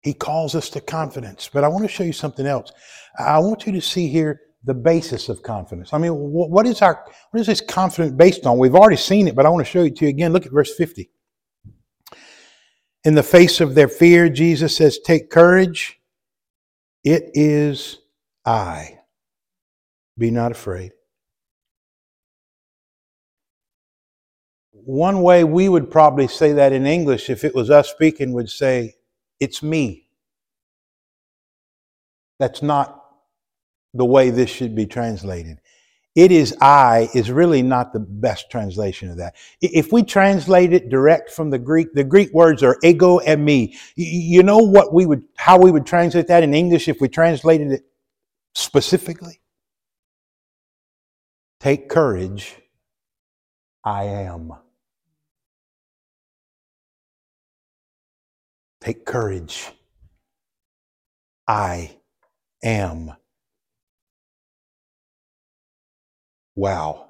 He 0.03 0.13
calls 0.13 0.53
us 0.53 0.69
to 0.69 0.81
confidence. 0.81 1.49
But 1.51 1.63
I 1.63 1.67
want 1.67 1.83
to 1.83 1.89
show 1.89 2.03
you 2.03 2.13
something 2.13 2.45
else. 2.45 2.71
I 3.17 3.39
want 3.39 3.65
you 3.65 3.71
to 3.73 3.81
see 3.81 4.07
here 4.07 4.39
the 4.63 4.75
basis 4.75 5.29
of 5.29 5.41
confidence. 5.41 5.93
I 5.93 5.97
mean, 5.97 6.11
what 6.13 6.67
is 6.67 6.83
our 6.83 7.03
what 7.31 7.39
is 7.39 7.47
this 7.47 7.61
confidence 7.61 8.13
based 8.15 8.45
on? 8.45 8.59
We've 8.59 8.75
already 8.75 8.97
seen 8.97 9.27
it, 9.27 9.35
but 9.35 9.47
I 9.47 9.49
want 9.49 9.65
to 9.65 9.71
show 9.71 9.81
it 9.81 9.95
to 9.95 10.05
you 10.05 10.09
again. 10.09 10.31
Look 10.31 10.45
at 10.45 10.51
verse 10.51 10.75
50. 10.75 11.09
In 13.03 13.15
the 13.15 13.23
face 13.23 13.61
of 13.61 13.73
their 13.73 13.87
fear, 13.87 14.29
Jesus 14.29 14.75
says, 14.75 14.99
Take 14.99 15.29
courage. 15.29 15.99
It 17.03 17.31
is 17.33 17.99
I. 18.45 18.99
Be 20.17 20.29
not 20.29 20.51
afraid. 20.51 20.91
One 24.71 25.21
way 25.21 25.43
we 25.43 25.69
would 25.69 25.89
probably 25.89 26.27
say 26.27 26.53
that 26.53 26.73
in 26.73 26.85
English, 26.85 27.29
if 27.29 27.43
it 27.43 27.55
was 27.55 27.69
us 27.69 27.89
speaking, 27.89 28.33
would 28.33 28.49
say, 28.49 28.95
It's 29.39 29.63
me. 29.63 30.07
That's 32.39 32.61
not 32.61 33.03
the 33.93 34.05
way 34.05 34.29
this 34.29 34.49
should 34.49 34.75
be 34.75 34.85
translated. 34.85 35.60
It 36.15 36.31
is 36.31 36.55
I 36.59 37.09
is 37.13 37.31
really 37.31 37.61
not 37.61 37.93
the 37.93 37.99
best 37.99 38.51
translation 38.51 39.09
of 39.09 39.17
that. 39.17 39.35
If 39.61 39.93
we 39.93 40.03
translate 40.03 40.73
it 40.73 40.89
direct 40.89 41.29
from 41.31 41.49
the 41.49 41.59
Greek, 41.59 41.93
the 41.93 42.03
Greek 42.03 42.33
words 42.33 42.63
are 42.63 42.77
ego 42.83 43.19
eimi. 43.19 43.73
You 43.95 44.43
know 44.43 44.57
what 44.57 44.93
we 44.93 45.05
would, 45.05 45.23
how 45.37 45.57
we 45.57 45.71
would 45.71 45.85
translate 45.85 46.27
that 46.27 46.43
in 46.43 46.53
English 46.53 46.89
if 46.89 46.99
we 46.99 47.07
translated 47.07 47.71
it 47.71 47.83
specifically? 48.55 49.39
Take 51.61 51.87
courage, 51.87 52.57
I 53.85 54.03
am. 54.03 54.51
Take 58.81 59.05
courage, 59.05 59.71
I 61.47 61.95
am. 62.63 63.13
Wow. 66.61 67.07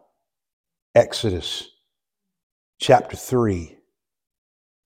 Exodus 0.95 1.67
chapter 2.79 3.17
3, 3.17 3.77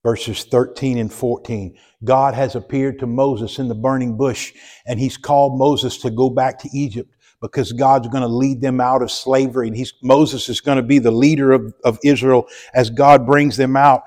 verses 0.04 0.46
13 0.46 0.98
and 0.98 1.14
14. 1.14 1.78
God 2.04 2.34
has 2.34 2.56
appeared 2.56 2.98
to 2.98 3.06
Moses 3.06 3.60
in 3.60 3.68
the 3.68 3.76
burning 3.76 4.18
bush, 4.18 4.54
and 4.88 5.00
he's 5.00 5.18
called 5.18 5.60
Moses 5.60 6.00
to 6.00 6.10
go 6.10 6.32
back 6.32 6.58
to 6.62 6.70
Egypt 6.74 7.12
because 7.44 7.74
God's 7.74 8.08
going 8.08 8.24
to 8.24 8.28
lead 8.28 8.60
them 8.60 8.82
out 8.82 9.04
of 9.04 9.12
slavery. 9.12 9.68
And 9.68 9.78
he's, 9.78 9.94
Moses 10.02 10.50
is 10.50 10.62
going 10.62 10.78
to 10.78 10.84
be 10.84 10.98
the 10.98 11.12
leader 11.12 11.52
of, 11.52 11.72
of 11.84 12.00
Israel 12.04 12.48
as 12.74 12.90
God 12.90 13.28
brings 13.28 13.58
them 13.58 13.78
out. 13.78 14.02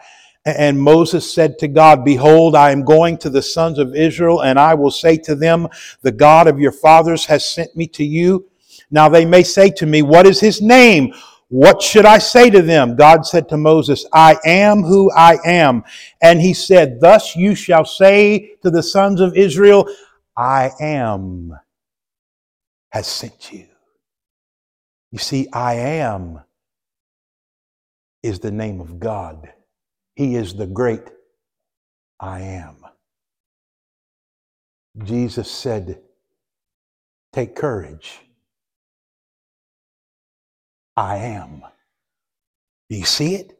And 0.44 0.81
Moses 0.83 1.33
said 1.33 1.61
to 1.61 1.68
God, 1.68 2.05
Behold, 2.05 2.57
I 2.57 2.73
am 2.73 2.85
going 2.85 3.16
to 3.18 3.31
the 3.31 3.42
sons 3.42 3.79
of 3.79 3.94
Israel, 3.94 4.42
and 4.42 4.59
I 4.59 4.75
will 4.75 4.90
say 4.90 5.18
to 5.18 5.37
them, 5.37 5.68
The 6.03 6.11
God 6.11 6.49
of 6.49 6.59
your 6.59 6.73
fathers 6.73 7.27
has 7.27 7.49
sent 7.49 7.77
me 7.77 7.87
to 7.90 8.03
you. 8.03 8.51
Now 8.90 9.09
they 9.09 9.24
may 9.24 9.42
say 9.42 9.70
to 9.70 9.87
me, 9.87 10.03
What 10.03 10.27
is 10.27 10.40
his 10.40 10.62
name? 10.62 11.12
What 11.48 11.81
should 11.81 12.05
I 12.05 12.18
say 12.18 12.51
to 12.51 12.61
them? 12.61 12.94
God 12.96 13.27
said 13.27 13.48
to 13.48 13.57
Moses, 13.57 14.05
I 14.12 14.37
am 14.44 14.83
who 14.83 15.11
I 15.12 15.38
am. 15.46 15.83
And 16.22 16.40
he 16.40 16.53
said, 16.53 17.01
Thus 17.01 17.35
you 17.37 17.55
shall 17.55 17.87
say 17.87 18.57
to 18.62 18.70
the 18.70 18.83
sons 18.83 19.20
of 19.20 19.37
Israel, 19.37 19.88
I 20.37 20.70
am 20.81 21.59
has 22.90 23.07
sent 23.07 23.53
you. 23.53 23.66
You 25.12 25.18
see, 25.18 25.48
I 25.53 25.74
am 25.74 26.40
is 28.22 28.40
the 28.40 28.51
name 28.51 28.81
of 28.81 28.98
God. 28.98 29.53
He 30.16 30.37
is 30.37 30.55
the 30.55 30.66
great 30.66 31.03
I 32.20 32.40
am. 32.40 32.77
Jesus 35.05 35.51
said, 35.51 36.01
Take 37.33 37.55
courage. 37.57 38.20
I 40.98 41.16
am. 41.18 41.62
Do 42.90 42.96
you 42.96 43.04
see 43.04 43.37
it? 43.37 43.56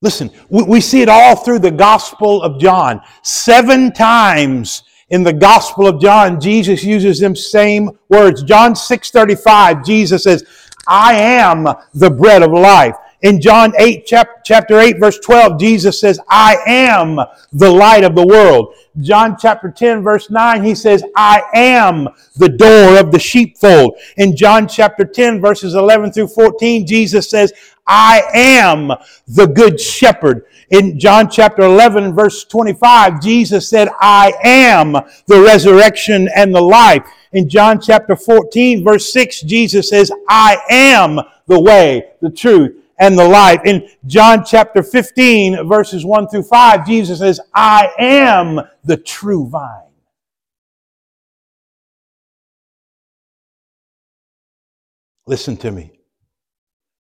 Listen, 0.00 0.30
we, 0.48 0.80
see 0.80 1.02
it 1.02 1.08
all 1.10 1.36
through 1.36 1.58
the 1.58 1.70
Gospel 1.70 2.42
of 2.42 2.58
John. 2.58 3.02
Seven 3.22 3.92
times 3.92 4.82
in 5.10 5.22
the 5.22 5.32
Gospel 5.32 5.86
of 5.86 6.00
John, 6.00 6.40
Jesus 6.40 6.82
uses 6.82 7.20
them 7.20 7.36
same 7.36 7.90
words. 8.08 8.42
John 8.42 8.72
6:35, 8.72 9.84
Jesus 9.84 10.24
says, 10.24 10.44
I 10.88 11.14
am 11.14 11.68
the 11.92 12.10
bread 12.10 12.42
of 12.42 12.50
life. 12.50 12.96
In 13.22 13.40
John 13.40 13.72
8, 13.78 14.04
chapter 14.04 14.80
8, 14.80 14.98
verse 14.98 15.18
12, 15.20 15.58
Jesus 15.60 16.00
says, 16.00 16.18
I 16.28 16.56
am 16.66 17.20
the 17.52 17.70
light 17.70 18.02
of 18.02 18.16
the 18.16 18.26
world. 18.26 18.74
John 19.00 19.36
chapter 19.38 19.70
10, 19.70 20.02
verse 20.02 20.28
9, 20.28 20.64
he 20.64 20.74
says, 20.74 21.04
I 21.16 21.42
am 21.54 22.08
the 22.36 22.48
door 22.48 22.98
of 22.98 23.12
the 23.12 23.20
sheepfold. 23.20 23.96
In 24.16 24.36
John 24.36 24.66
chapter 24.66 25.04
10, 25.04 25.40
verses 25.40 25.74
11 25.74 26.12
through 26.12 26.28
14, 26.28 26.84
Jesus 26.86 27.30
says, 27.30 27.52
I 27.86 28.22
am 28.34 28.90
the 29.28 29.46
good 29.46 29.80
shepherd. 29.80 30.46
In 30.70 30.98
John 30.98 31.30
chapter 31.30 31.62
11, 31.62 32.14
verse 32.14 32.44
25, 32.44 33.20
Jesus 33.22 33.68
said, 33.68 33.88
I 34.00 34.32
am 34.42 34.92
the 35.26 35.40
resurrection 35.40 36.28
and 36.34 36.54
the 36.54 36.60
life. 36.60 37.04
In 37.32 37.48
John 37.48 37.80
chapter 37.80 38.16
14, 38.16 38.82
verse 38.82 39.12
6, 39.12 39.42
Jesus 39.42 39.88
says, 39.88 40.10
I 40.28 40.58
am 40.68 41.20
the 41.46 41.60
way, 41.60 42.10
the 42.20 42.30
truth, 42.30 42.81
and 43.02 43.18
the 43.18 43.28
life. 43.28 43.60
In 43.64 43.88
John 44.06 44.44
chapter 44.44 44.80
15, 44.80 45.66
verses 45.68 46.04
1 46.04 46.28
through 46.28 46.44
5, 46.44 46.86
Jesus 46.86 47.18
says, 47.18 47.40
I 47.52 47.90
am 47.98 48.60
the 48.84 48.96
true 48.96 49.48
vine. 49.48 49.90
Listen 55.26 55.56
to 55.56 55.72
me. 55.72 55.98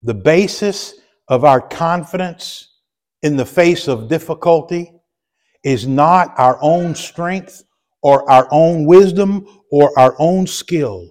The 0.02 0.14
basis 0.14 0.94
of 1.28 1.44
our 1.44 1.60
confidence 1.60 2.78
in 3.22 3.36
the 3.36 3.44
face 3.44 3.86
of 3.86 4.08
difficulty 4.08 4.94
is 5.62 5.86
not 5.86 6.32
our 6.38 6.58
own 6.62 6.94
strength 6.94 7.62
or 8.00 8.28
our 8.30 8.48
own 8.50 8.86
wisdom 8.86 9.46
or 9.70 9.92
our 9.98 10.16
own 10.18 10.46
skill. 10.46 11.10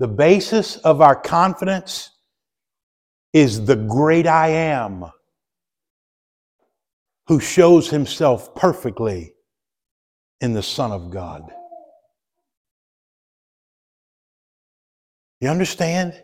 The 0.00 0.08
basis 0.08 0.78
of 0.78 1.02
our 1.02 1.14
confidence 1.14 2.10
is 3.34 3.66
the 3.66 3.76
great 3.76 4.26
I 4.26 4.48
am 4.48 5.04
who 7.26 7.38
shows 7.38 7.90
himself 7.90 8.54
perfectly 8.54 9.34
in 10.40 10.54
the 10.54 10.62
Son 10.62 10.90
of 10.90 11.10
God. 11.10 11.42
You 15.40 15.50
understand? 15.50 16.14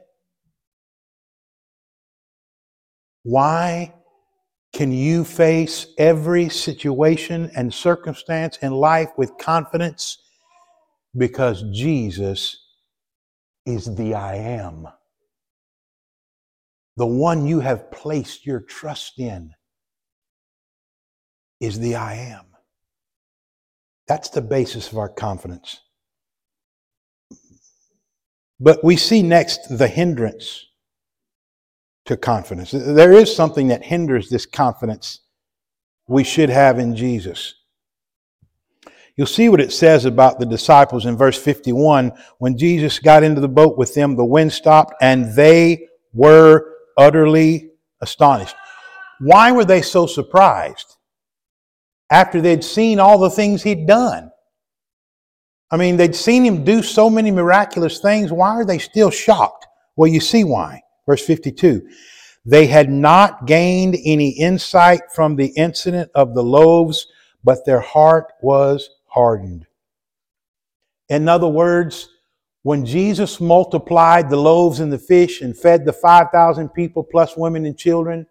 Why 3.25 3.95
can 4.73 4.91
you 4.91 5.23
face 5.23 5.89
every 5.99 6.49
situation 6.49 7.51
and 7.55 7.73
circumstance 7.75 8.57
in 8.63 8.73
life 8.73 9.11
with 9.19 9.37
confidence? 9.37 10.17
Because 11.15 11.63
Jesus 11.75 12.63
is 13.67 13.95
the 13.97 14.15
I 14.15 14.37
am. 14.37 14.89
The 16.97 17.07
one 17.07 17.47
you 17.47 17.61
have 17.61 17.91
placed 17.91 18.47
your 18.47 18.61
trust 18.61 19.19
in 19.19 19.53
is 21.61 21.79
the 21.79 21.97
I 21.97 22.15
am. 22.15 22.45
That's 24.09 24.31
the 24.31 24.41
basis 24.41 24.91
of 24.91 24.99
our 24.99 25.09
confidence. 25.09 25.81
But 28.59 28.83
we 28.83 28.97
see 28.97 29.21
next 29.21 29.77
the 29.77 29.89
hindrance 29.89 30.65
to 32.07 32.17
confidence. 32.17 32.71
There 32.71 33.13
is 33.13 33.35
something 33.35 33.69
that 33.69 33.85
hinders 33.85 34.31
this 34.31 34.47
confidence 34.47 35.21
we 36.09 36.25
should 36.25 36.49
have 36.49 36.79
in 36.79 36.97
Jesus. 36.97 37.56
You'll 39.17 39.27
see 39.27 39.49
what 39.49 39.63
it 39.63 39.73
says 39.73 40.05
about 40.05 40.39
the 40.39 40.45
disciples 40.45 41.07
in 41.07 41.17
verse 41.17 41.39
51. 41.39 42.13
When 42.39 42.59
Jesus 42.59 42.99
got 42.99 43.23
into 43.23 43.41
the 43.41 43.49
boat 43.49 43.79
with 43.79 43.95
them, 43.95 44.15
the 44.15 44.25
wind 44.25 44.53
stopped 44.53 44.95
and 45.01 45.35
they 45.35 45.89
were 46.13 46.71
utterly 46.99 47.71
astonished. 48.03 48.55
Why 49.21 49.53
were 49.53 49.65
they 49.65 49.81
so 49.81 50.07
surprised? 50.07 50.97
After 52.11 52.41
they'd 52.43 52.63
seen 52.63 53.01
all 53.01 53.19
the 53.19 53.31
things 53.31 53.63
he'd 53.63 53.87
done. 53.87 54.31
I 55.71 55.79
mean, 55.79 55.97
they'd 55.97 56.15
seen 56.15 56.45
him 56.45 56.63
do 56.63 56.83
so 56.83 57.09
many 57.11 57.31
miraculous 57.31 57.99
things. 57.99 58.31
Why 58.31 58.51
are 58.51 58.65
they 58.65 58.79
still 58.79 59.11
shocked? 59.11 59.67
Well, 59.97 60.09
you 60.09 60.21
see 60.21 60.45
why. 60.45 60.83
Verse 61.07 61.25
52. 61.25 61.89
They 62.45 62.67
had 62.67 62.91
not 62.91 63.47
gained 63.47 63.97
any 64.05 64.31
insight 64.31 65.01
from 65.13 65.35
the 65.35 65.49
incident 65.57 66.11
of 66.15 66.35
the 66.35 66.43
loaves, 66.43 67.07
but 67.43 67.65
their 67.65 67.81
heart 67.81 68.27
was 68.43 68.89
hardened. 69.17 69.67
In 71.09 71.27
other 71.27 71.49
words, 71.49 72.11
when 72.65 72.85
Jesus 72.85 73.41
multiplied 73.41 74.29
the 74.29 74.37
loaves 74.37 74.81
and 74.81 74.93
the 74.93 74.99
fish 74.99 75.41
and 75.41 75.57
fed 75.57 75.87
the 75.87 75.93
5,000 75.93 76.69
people 76.71 77.03
plus 77.03 77.35
women 77.35 77.65
and 77.65 77.79
children, 77.79 78.27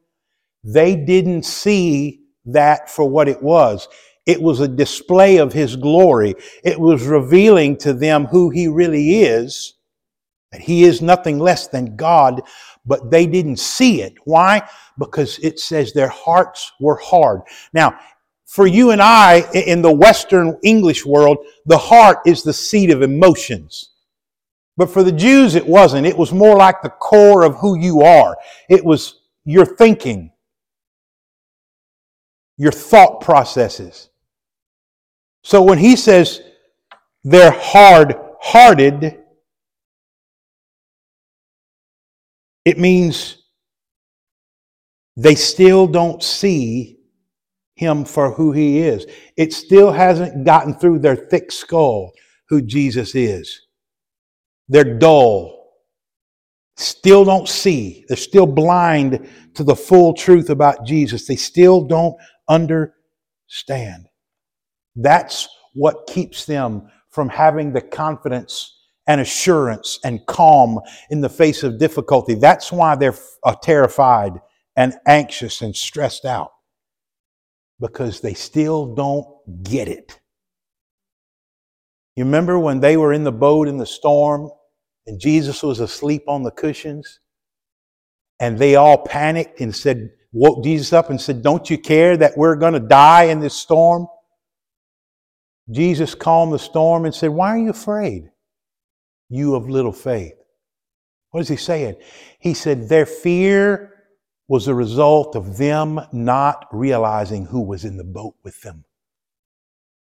they 0.63 0.95
didn't 0.95 1.43
see 1.43 2.21
that 2.45 2.89
for 2.89 3.09
what 3.09 3.27
it 3.27 3.41
was. 3.41 3.87
It 4.27 4.39
was 4.39 4.59
a 4.59 4.67
display 4.67 5.37
of 5.37 5.53
His 5.53 5.75
glory. 5.75 6.35
It 6.63 6.79
was 6.79 7.07
revealing 7.07 7.77
to 7.77 7.93
them 7.93 8.25
who 8.25 8.51
He 8.51 8.67
really 8.67 9.21
is, 9.21 9.73
that 10.51 10.61
He 10.61 10.83
is 10.83 11.01
nothing 11.01 11.39
less 11.39 11.67
than 11.67 11.95
God, 11.95 12.43
but 12.85 13.09
they 13.09 13.25
didn't 13.25 13.57
see 13.57 14.01
it. 14.01 14.13
Why? 14.25 14.67
Because 14.99 15.39
it 15.39 15.59
says 15.59 15.93
their 15.93 16.09
hearts 16.09 16.71
were 16.79 16.97
hard. 16.97 17.41
Now, 17.73 17.97
for 18.55 18.65
you 18.65 18.91
and 18.91 19.01
I 19.01 19.43
in 19.53 19.81
the 19.81 19.91
Western 19.91 20.57
English 20.63 21.05
world, 21.05 21.39
the 21.65 21.77
heart 21.77 22.19
is 22.25 22.41
the 22.41 22.53
seat 22.53 22.89
of 22.89 23.01
emotions. 23.01 23.89
But 24.77 24.89
for 24.89 25.03
the 25.03 25.11
Jews, 25.11 25.55
it 25.55 25.67
wasn't. 25.67 26.07
It 26.07 26.17
was 26.17 26.31
more 26.31 26.55
like 26.55 26.81
the 26.81 26.89
core 26.89 27.43
of 27.43 27.57
who 27.57 27.77
you 27.77 28.03
are. 28.03 28.37
It 28.69 28.85
was 28.85 29.19
your 29.43 29.65
thinking, 29.65 30.31
your 32.55 32.71
thought 32.71 33.19
processes. 33.19 34.07
So 35.43 35.61
when 35.61 35.77
he 35.77 35.97
says 35.97 36.41
they're 37.25 37.51
hard 37.51 38.15
hearted, 38.39 39.19
it 42.63 42.77
means 42.77 43.37
they 45.17 45.35
still 45.35 45.87
don't 45.87 46.23
see 46.23 46.94
him 47.75 48.05
for 48.05 48.31
who 48.31 48.51
he 48.51 48.79
is. 48.79 49.05
It 49.37 49.53
still 49.53 49.91
hasn't 49.91 50.45
gotten 50.45 50.73
through 50.73 50.99
their 50.99 51.15
thick 51.15 51.51
skull 51.51 52.13
who 52.49 52.61
Jesus 52.61 53.15
is. 53.15 53.61
They're 54.67 54.97
dull, 54.97 55.73
still 56.77 57.25
don't 57.25 57.47
see. 57.47 58.05
They're 58.07 58.17
still 58.17 58.47
blind 58.47 59.29
to 59.53 59.63
the 59.63 59.75
full 59.75 60.13
truth 60.13 60.49
about 60.49 60.85
Jesus. 60.85 61.27
They 61.27 61.35
still 61.35 61.83
don't 61.85 62.15
understand. 62.49 64.07
That's 64.95 65.47
what 65.73 66.07
keeps 66.07 66.45
them 66.45 66.89
from 67.09 67.29
having 67.29 67.73
the 67.73 67.81
confidence 67.81 68.71
and 69.07 69.21
assurance 69.21 69.99
and 70.03 70.25
calm 70.25 70.79
in 71.11 71.21
the 71.21 71.29
face 71.29 71.61
of 71.61 71.77
difficulty. 71.77 72.33
That's 72.33 72.71
why 72.71 72.95
they're 72.95 73.15
uh, 73.43 73.55
terrified 73.61 74.33
and 74.75 74.95
anxious 75.05 75.61
and 75.61 75.75
stressed 75.75 76.25
out 76.25 76.51
because 77.79 78.21
they 78.21 78.33
still 78.33 78.95
don't 78.95 79.27
get 79.63 79.87
it. 79.87 80.19
You 82.15 82.23
remember 82.23 82.57
when 82.57 82.79
they 82.79 82.97
were 82.97 83.11
in 83.11 83.23
the 83.23 83.31
boat 83.31 83.67
in 83.67 83.77
the 83.77 83.85
storm 83.85 84.49
and 85.05 85.19
Jesus 85.19 85.61
was 85.61 85.79
asleep 85.79 86.23
on 86.27 86.43
the 86.43 86.51
cushions? 86.51 87.19
And 88.39 88.57
they 88.57 88.75
all 88.75 88.97
panicked 88.97 89.61
and 89.61 89.75
said, 89.75 90.11
woke 90.35 90.63
Jesus 90.63 90.93
up 90.93 91.09
and 91.09 91.19
said, 91.19 91.41
Don't 91.41 91.69
you 91.69 91.77
care 91.77 92.17
that 92.17 92.37
we're 92.37 92.57
going 92.57 92.73
to 92.73 92.79
die 92.79 93.23
in 93.23 93.39
this 93.39 93.53
storm? 93.53 94.07
Jesus 95.71 96.13
calmed 96.13 96.53
the 96.53 96.59
storm 96.59 97.05
and 97.05 97.15
said, 97.15 97.31
Why 97.31 97.49
are 97.49 97.57
you 97.57 97.69
afraid, 97.69 98.29
you 99.29 99.55
of 99.55 99.69
little 99.69 99.93
faith? 99.93 100.35
What 101.31 101.39
is 101.39 101.47
he 101.47 101.55
saying? 101.55 101.95
He 102.39 102.53
said, 102.53 102.87
Their 102.87 103.05
fear 103.05 103.94
was 104.47 104.67
a 104.67 104.75
result 104.75 105.35
of 105.35 105.57
them 105.57 105.99
not 106.11 106.67
realizing 106.71 107.45
who 107.45 107.61
was 107.61 107.83
in 107.83 107.97
the 107.97 108.03
boat 108.03 108.35
with 108.43 108.61
them. 108.61 108.85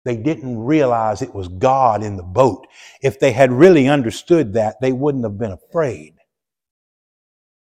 They 0.04 0.18
didn't 0.18 0.60
realize 0.60 1.22
it 1.22 1.34
was 1.34 1.48
God 1.48 2.04
in 2.04 2.16
the 2.16 2.24
boat. 2.24 2.68
If 3.02 3.20
they 3.20 3.32
had 3.32 3.52
really 3.52 3.88
understood 3.88 4.54
that, 4.54 4.76
they 4.80 4.92
wouldn't 4.92 5.24
have 5.24 5.38
been 5.38 5.52
afraid. 5.52 6.14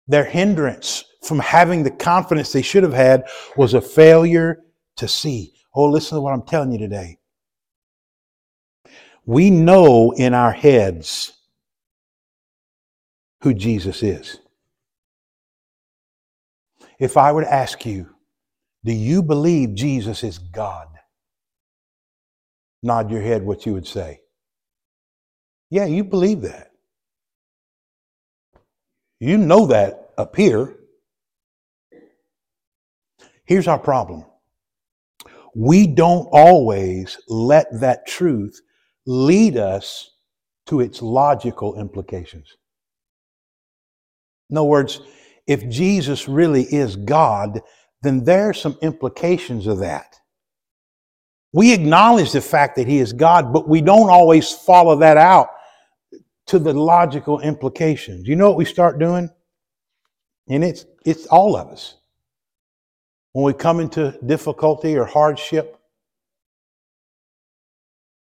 Their 0.09 0.25
hindrance 0.25 1.05
from 1.22 1.38
having 1.38 1.85
the 1.85 1.90
confidence 1.90 2.53
they 2.53 2.62
should 2.62 2.83
have 2.83 2.92
had 2.92 3.25
was 3.57 3.75
a 3.75 3.81
failure 3.81 4.59
to 4.96 5.07
see. 5.07 5.55
Oh, 5.75 5.85
listen 5.85 6.16
to 6.16 6.20
what 6.20 6.35
I'm 6.35 6.42
telling 6.42 6.72
you 6.72 6.79
today. 6.79 7.18
We 9.25 9.51
know 9.51 10.11
in 10.11 10.35
our 10.35 10.53
heads 10.53 11.33
who 13.42 13.55
Jesus 13.55 14.03
is. 14.03 14.40
If 17.02 17.16
I 17.16 17.32
were 17.32 17.42
to 17.42 17.52
ask 17.52 17.84
you, 17.84 18.08
do 18.84 18.92
you 18.92 19.24
believe 19.24 19.74
Jesus 19.74 20.22
is 20.22 20.38
God? 20.38 20.86
Nod 22.80 23.10
your 23.10 23.20
head 23.20 23.42
what 23.42 23.66
you 23.66 23.72
would 23.72 23.88
say. 23.88 24.20
Yeah, 25.68 25.86
you 25.86 26.04
believe 26.04 26.42
that. 26.42 26.70
You 29.18 29.36
know 29.36 29.66
that 29.66 30.10
up 30.16 30.36
here. 30.36 30.76
Here's 33.46 33.66
our 33.66 33.80
problem 33.80 34.24
we 35.56 35.88
don't 35.88 36.28
always 36.30 37.18
let 37.26 37.66
that 37.80 38.06
truth 38.06 38.60
lead 39.06 39.56
us 39.56 40.08
to 40.66 40.78
its 40.78 41.02
logical 41.02 41.80
implications. 41.80 42.56
In 44.50 44.56
other 44.56 44.68
words, 44.68 45.00
if 45.46 45.68
Jesus 45.68 46.28
really 46.28 46.62
is 46.62 46.96
God, 46.96 47.61
then 48.02 48.24
there 48.24 48.48
are 48.48 48.55
some 48.55 48.78
implications 48.83 49.66
of 49.66 49.78
that. 49.78 50.16
We 51.52 51.72
acknowledge 51.74 52.33
the 52.33 52.40
fact 52.40 52.76
that 52.76 52.88
He 52.88 52.98
is 52.98 53.12
God, 53.12 53.52
but 53.52 53.68
we 53.68 53.81
don't 53.81 54.11
always 54.11 54.50
follow 54.50 54.96
that 54.96 55.16
out 55.16 55.48
to 56.46 56.59
the 56.59 56.72
logical 56.72 57.40
implications. 57.40 58.26
You 58.26 58.37
know 58.37 58.48
what 58.48 58.59
we 58.59 58.64
start 58.64 58.98
doing? 58.98 59.31
And 60.48 60.64
it's, 60.64 60.87
it's 61.05 61.26
all 61.26 61.57
of 61.57 61.68
us. 61.68 61.96
When 63.33 63.44
we 63.44 63.55
come 63.55 63.81
into 63.81 64.18
difficulty 64.26 64.96
or 64.96 65.05
hardship, 65.05 65.78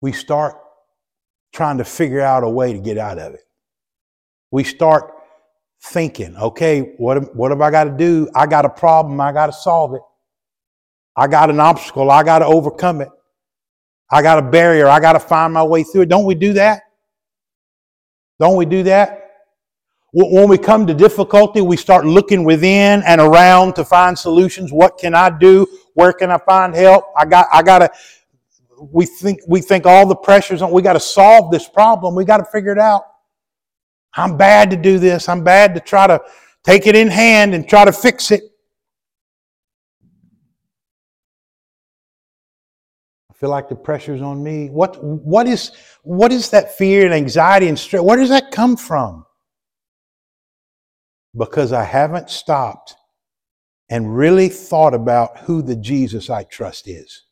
we 0.01 0.11
start 0.11 0.55
trying 1.53 1.77
to 1.77 1.83
figure 1.83 2.21
out 2.21 2.43
a 2.43 2.49
way 2.49 2.73
to 2.73 2.79
get 2.79 2.97
out 2.97 3.17
of 3.17 3.33
it. 3.33 3.41
We 4.51 4.63
start 4.63 5.14
thinking, 5.91 6.35
okay, 6.37 6.93
what, 6.97 7.35
what 7.35 7.51
have 7.51 7.61
I 7.61 7.71
got 7.71 7.85
to 7.85 7.91
do? 7.91 8.29
I 8.35 8.45
got 8.45 8.65
a 8.65 8.69
problem, 8.69 9.19
I 9.21 9.31
got 9.31 9.47
to 9.47 9.53
solve 9.53 9.93
it. 9.93 10.01
I 11.15 11.27
got 11.27 11.49
an 11.49 11.59
obstacle, 11.59 12.11
I 12.11 12.23
got 12.23 12.39
to 12.39 12.45
overcome 12.45 13.01
it. 13.01 13.09
I 14.11 14.21
got 14.21 14.37
a 14.37 14.41
barrier, 14.41 14.87
I 14.87 14.99
got 14.99 15.13
to 15.13 15.19
find 15.19 15.53
my 15.53 15.63
way 15.63 15.83
through 15.83 16.01
it. 16.01 16.09
Don't 16.09 16.25
we 16.25 16.35
do 16.35 16.53
that? 16.53 16.83
Don't 18.39 18.57
we 18.57 18.65
do 18.65 18.83
that? 18.83 19.21
When 20.13 20.47
we 20.47 20.57
come 20.57 20.87
to 20.87 20.93
difficulty, 20.93 21.61
we 21.61 21.75
start 21.75 22.05
looking 22.05 22.45
within 22.45 23.03
and 23.05 23.19
around 23.19 23.75
to 23.75 23.83
find 23.83 24.17
solutions. 24.17 24.71
What 24.71 24.97
can 24.97 25.13
I 25.13 25.29
do? 25.29 25.67
Where 25.93 26.13
can 26.13 26.31
I 26.31 26.37
find 26.37 26.73
help? 26.73 27.05
I 27.17 27.25
got, 27.25 27.47
I 27.51 27.61
got 27.61 27.79
to, 27.79 27.91
we 28.79 29.05
think, 29.05 29.41
we 29.47 29.61
think 29.61 29.85
all 29.85 30.05
the 30.05 30.15
pressures 30.15 30.61
on, 30.61 30.71
we 30.71 30.81
got 30.81 30.93
to 30.93 31.01
solve 31.01 31.51
this 31.51 31.67
problem. 31.67 32.15
We 32.15 32.23
got 32.23 32.37
to 32.37 32.45
figure 32.45 32.71
it 32.71 32.79
out. 32.79 33.03
I'm 34.15 34.37
bad 34.37 34.69
to 34.71 34.77
do 34.77 34.99
this. 34.99 35.27
I'm 35.27 35.43
bad 35.43 35.73
to 35.75 35.79
try 35.79 36.07
to 36.07 36.21
take 36.63 36.87
it 36.87 36.95
in 36.95 37.07
hand 37.07 37.53
and 37.53 37.67
try 37.67 37.85
to 37.85 37.91
fix 37.91 38.31
it. 38.31 38.43
I 43.29 43.33
feel 43.33 43.49
like 43.49 43.67
the 43.67 43.75
pressure's 43.75 44.21
on 44.21 44.41
me. 44.41 44.69
What, 44.69 45.03
what, 45.03 45.47
is, 45.47 45.71
what 46.03 46.31
is 46.31 46.49
that 46.51 46.77
fear 46.77 47.05
and 47.05 47.13
anxiety 47.13 47.67
and 47.67 47.77
stress? 47.77 48.01
Where 48.01 48.17
does 48.17 48.29
that 48.29 48.51
come 48.51 48.77
from? 48.77 49.25
because 51.37 51.73
I 51.73 51.83
haven't 51.83 52.29
stopped 52.29 52.95
and 53.89 54.15
really 54.15 54.49
thought 54.49 54.93
about 54.93 55.39
who 55.39 55.61
the 55.61 55.75
Jesus 55.75 56.29
I 56.29 56.43
trust 56.43 56.87
is. 56.87 57.23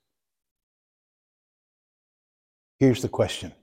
Here's 2.80 3.02
the 3.02 3.10
question 3.10 3.54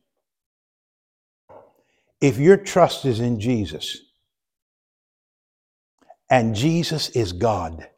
If 2.20 2.38
your 2.38 2.56
trust 2.56 3.04
is 3.06 3.20
in 3.20 3.40
Jesus 3.40 3.98
and 6.28 6.54
Jesus 6.54 7.08
is 7.10 7.32
God, 7.32 7.88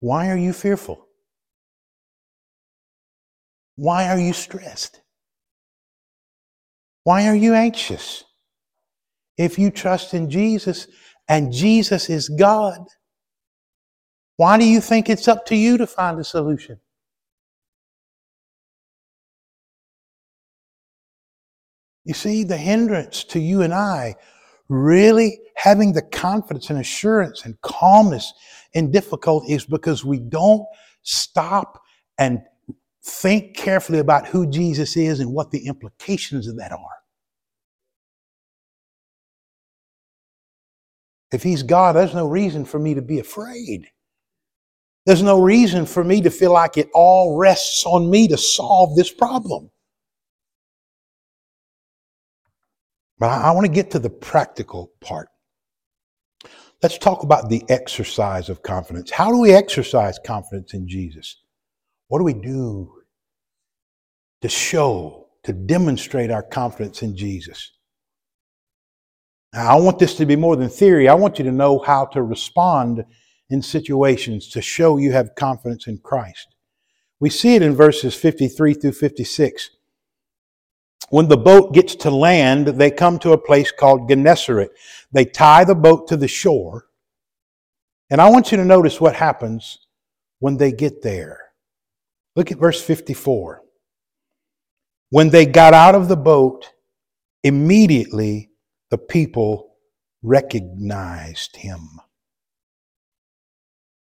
why 0.00 0.30
are 0.30 0.36
you 0.36 0.52
fearful? 0.52 1.06
Why 3.74 4.08
are 4.08 4.18
you 4.18 4.32
stressed? 4.32 5.00
Why 7.04 7.26
are 7.26 7.34
you 7.34 7.54
anxious? 7.54 8.24
If 9.36 9.58
you 9.58 9.70
trust 9.70 10.14
in 10.14 10.30
Jesus 10.30 10.88
and 11.28 11.52
Jesus 11.52 12.10
is 12.10 12.28
God, 12.28 12.80
why 14.36 14.58
do 14.58 14.64
you 14.64 14.80
think 14.80 15.08
it's 15.08 15.26
up 15.26 15.46
to 15.46 15.56
you 15.56 15.78
to 15.78 15.86
find 15.86 16.18
a 16.20 16.24
solution? 16.24 16.78
You 22.08 22.14
see, 22.14 22.42
the 22.42 22.56
hindrance 22.56 23.22
to 23.24 23.38
you 23.38 23.60
and 23.60 23.74
I 23.74 24.16
really 24.70 25.40
having 25.56 25.92
the 25.92 26.00
confidence 26.00 26.70
and 26.70 26.78
assurance 26.78 27.44
and 27.44 27.60
calmness 27.60 28.32
in 28.72 28.90
difficulty 28.90 29.52
is 29.52 29.66
because 29.66 30.06
we 30.06 30.18
don't 30.18 30.64
stop 31.02 31.82
and 32.16 32.40
think 33.04 33.54
carefully 33.54 33.98
about 33.98 34.26
who 34.26 34.46
Jesus 34.46 34.96
is 34.96 35.20
and 35.20 35.34
what 35.34 35.50
the 35.50 35.66
implications 35.66 36.48
of 36.48 36.56
that 36.56 36.72
are. 36.72 36.78
If 41.30 41.42
he's 41.42 41.62
God, 41.62 41.94
there's 41.94 42.14
no 42.14 42.26
reason 42.26 42.64
for 42.64 42.78
me 42.78 42.94
to 42.94 43.02
be 43.02 43.18
afraid. 43.18 43.86
There's 45.04 45.22
no 45.22 45.42
reason 45.42 45.84
for 45.84 46.02
me 46.02 46.22
to 46.22 46.30
feel 46.30 46.54
like 46.54 46.78
it 46.78 46.88
all 46.94 47.36
rests 47.36 47.84
on 47.84 48.08
me 48.10 48.28
to 48.28 48.38
solve 48.38 48.96
this 48.96 49.12
problem. 49.12 49.70
But 53.18 53.30
I, 53.30 53.48
I 53.48 53.50
want 53.52 53.66
to 53.66 53.72
get 53.72 53.90
to 53.92 53.98
the 53.98 54.10
practical 54.10 54.92
part. 55.00 55.28
Let's 56.82 56.98
talk 56.98 57.24
about 57.24 57.48
the 57.48 57.64
exercise 57.68 58.48
of 58.48 58.62
confidence. 58.62 59.10
How 59.10 59.32
do 59.32 59.38
we 59.38 59.52
exercise 59.52 60.18
confidence 60.24 60.74
in 60.74 60.86
Jesus? 60.86 61.42
What 62.06 62.18
do 62.18 62.24
we 62.24 62.34
do 62.34 62.92
to 64.42 64.48
show, 64.48 65.28
to 65.42 65.52
demonstrate 65.52 66.30
our 66.30 66.42
confidence 66.42 67.02
in 67.02 67.16
Jesus? 67.16 67.72
Now, 69.52 69.76
I 69.76 69.80
want 69.80 69.98
this 69.98 70.14
to 70.16 70.26
be 70.26 70.36
more 70.36 70.56
than 70.56 70.68
theory. 70.68 71.08
I 71.08 71.14
want 71.14 71.38
you 71.38 71.44
to 71.46 71.52
know 71.52 71.78
how 71.80 72.06
to 72.06 72.22
respond 72.22 73.04
in 73.50 73.62
situations 73.62 74.48
to 74.50 74.62
show 74.62 74.98
you 74.98 75.12
have 75.12 75.34
confidence 75.34 75.86
in 75.86 75.98
Christ. 75.98 76.54
We 77.18 77.30
see 77.30 77.56
it 77.56 77.62
in 77.62 77.74
verses 77.74 78.14
53 78.14 78.74
through 78.74 78.92
56. 78.92 79.70
When 81.10 81.28
the 81.28 81.36
boat 81.36 81.72
gets 81.72 81.94
to 81.96 82.10
land, 82.10 82.66
they 82.66 82.90
come 82.90 83.18
to 83.20 83.32
a 83.32 83.38
place 83.38 83.72
called 83.72 84.08
Gennesaret. 84.08 84.70
They 85.12 85.24
tie 85.24 85.64
the 85.64 85.74
boat 85.74 86.08
to 86.08 86.16
the 86.16 86.28
shore. 86.28 86.86
And 88.10 88.20
I 88.20 88.28
want 88.28 88.50
you 88.50 88.58
to 88.58 88.64
notice 88.64 89.00
what 89.00 89.14
happens 89.14 89.86
when 90.38 90.56
they 90.56 90.72
get 90.72 91.02
there. 91.02 91.40
Look 92.36 92.52
at 92.52 92.58
verse 92.58 92.80
54. 92.80 93.62
When 95.10 95.30
they 95.30 95.46
got 95.46 95.74
out 95.74 95.94
of 95.94 96.08
the 96.08 96.16
boat, 96.16 96.70
immediately 97.42 98.50
the 98.90 98.98
people 98.98 99.76
recognized 100.22 101.56
him. 101.56 101.80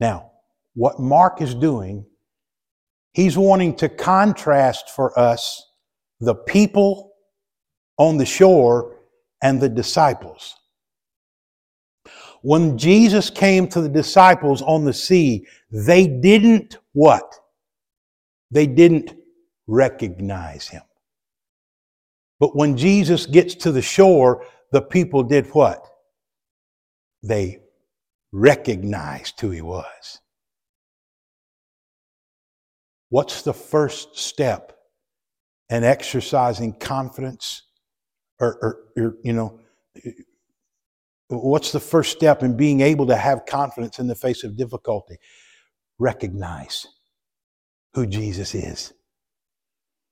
Now, 0.01 0.33
what 0.75 1.01
Mark 1.01 1.41
is 1.41 1.55
doing, 1.55 2.07
he's 3.13 3.39
wanting 3.39 3.77
to 3.77 3.89
contrast 3.89 4.91
for 4.91 5.19
us 5.19 5.72
the 6.23 6.37
people 6.37 7.15
on 7.99 8.17
the 8.17 8.25
shore 8.25 8.97
and 9.43 9.61
the 9.61 9.69
disciples. 9.69 10.55
When 12.43 12.79
Jesus 12.79 13.29
came 13.29 13.67
to 13.69 13.81
the 13.81 13.89
disciples 13.89 14.63
on 14.63 14.85
the 14.85 14.93
sea, 14.93 15.47
they 15.73 16.07
didn't 16.07 16.79
what? 16.93 17.35
They 18.53 18.69
didn't 18.69 19.15
recognize 19.67 20.69
him. 20.69 20.83
But 22.39 22.55
when 22.55 22.77
Jesus 22.77 23.27
gets 23.27 23.57
to 23.57 23.73
the 23.73 23.83
shore, 23.83 24.47
the 24.71 24.83
people 24.83 25.25
did 25.25 25.49
what? 25.49 25.85
They 27.25 27.63
recognized 28.31 29.41
who 29.41 29.51
he 29.51 29.61
was. 29.61 30.21
What's 33.09 33.43
the 33.43 33.53
first 33.53 34.17
step 34.17 34.72
in 35.73 35.85
exercising 35.85 36.75
confidence? 36.75 37.63
Or, 38.41 38.59
or, 38.61 39.03
or, 39.03 39.17
you 39.25 39.33
know, 39.33 39.61
what's 41.29 41.73
the 41.73 41.81
first 41.81 42.13
step 42.13 42.43
in 42.43 42.57
being 42.57 42.81
able 42.81 43.07
to 43.07 43.17
have 43.17 43.47
confidence 43.47 43.99
in 43.99 44.07
the 44.07 44.15
face 44.15 44.45
of 44.45 44.57
difficulty? 44.57 45.17
Recognize 45.99 46.87
who 47.95 48.07
Jesus 48.07 48.55
is. 48.55 48.93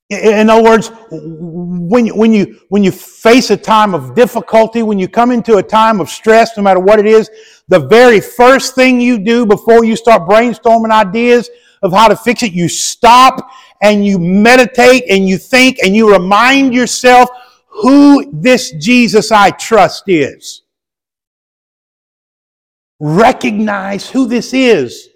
In 0.08 0.50
other 0.50 0.64
words, 0.64 0.90
when, 1.10 2.06
you 2.06 2.16
when, 2.16 2.32
you, 2.32 2.60
when 2.68 2.82
you 2.82 2.90
face 2.90 3.50
a 3.50 3.56
time 3.56 3.94
of 3.94 4.16
difficulty, 4.16 4.82
when 4.82 4.98
you 4.98 5.06
come 5.06 5.30
into 5.30 5.58
a 5.58 5.62
time 5.62 6.00
of 6.00 6.08
stress, 6.08 6.56
no 6.56 6.64
matter 6.64 6.80
what 6.80 6.98
it 6.98 7.06
is, 7.06 7.30
the 7.68 7.78
very 7.78 8.20
first 8.20 8.74
thing 8.74 9.00
you 9.00 9.18
do 9.18 9.46
before 9.46 9.84
you 9.84 9.94
start 9.94 10.28
brainstorming 10.28 10.90
ideas 10.90 11.48
of 11.82 11.92
how 11.92 12.08
to 12.08 12.16
fix 12.16 12.42
it, 12.42 12.52
you 12.52 12.68
stop 12.68 13.50
and 13.80 14.04
you 14.04 14.18
meditate 14.18 15.04
and 15.08 15.28
you 15.28 15.38
think 15.38 15.78
and 15.78 15.94
you 15.96 16.12
remind 16.12 16.74
yourself 16.74 17.30
who 17.66 18.30
this 18.32 18.72
Jesus 18.72 19.32
I 19.32 19.50
trust 19.50 20.04
is. 20.08 20.62
Recognize 22.98 24.10
who 24.10 24.26
this 24.26 24.52
is. 24.52 25.08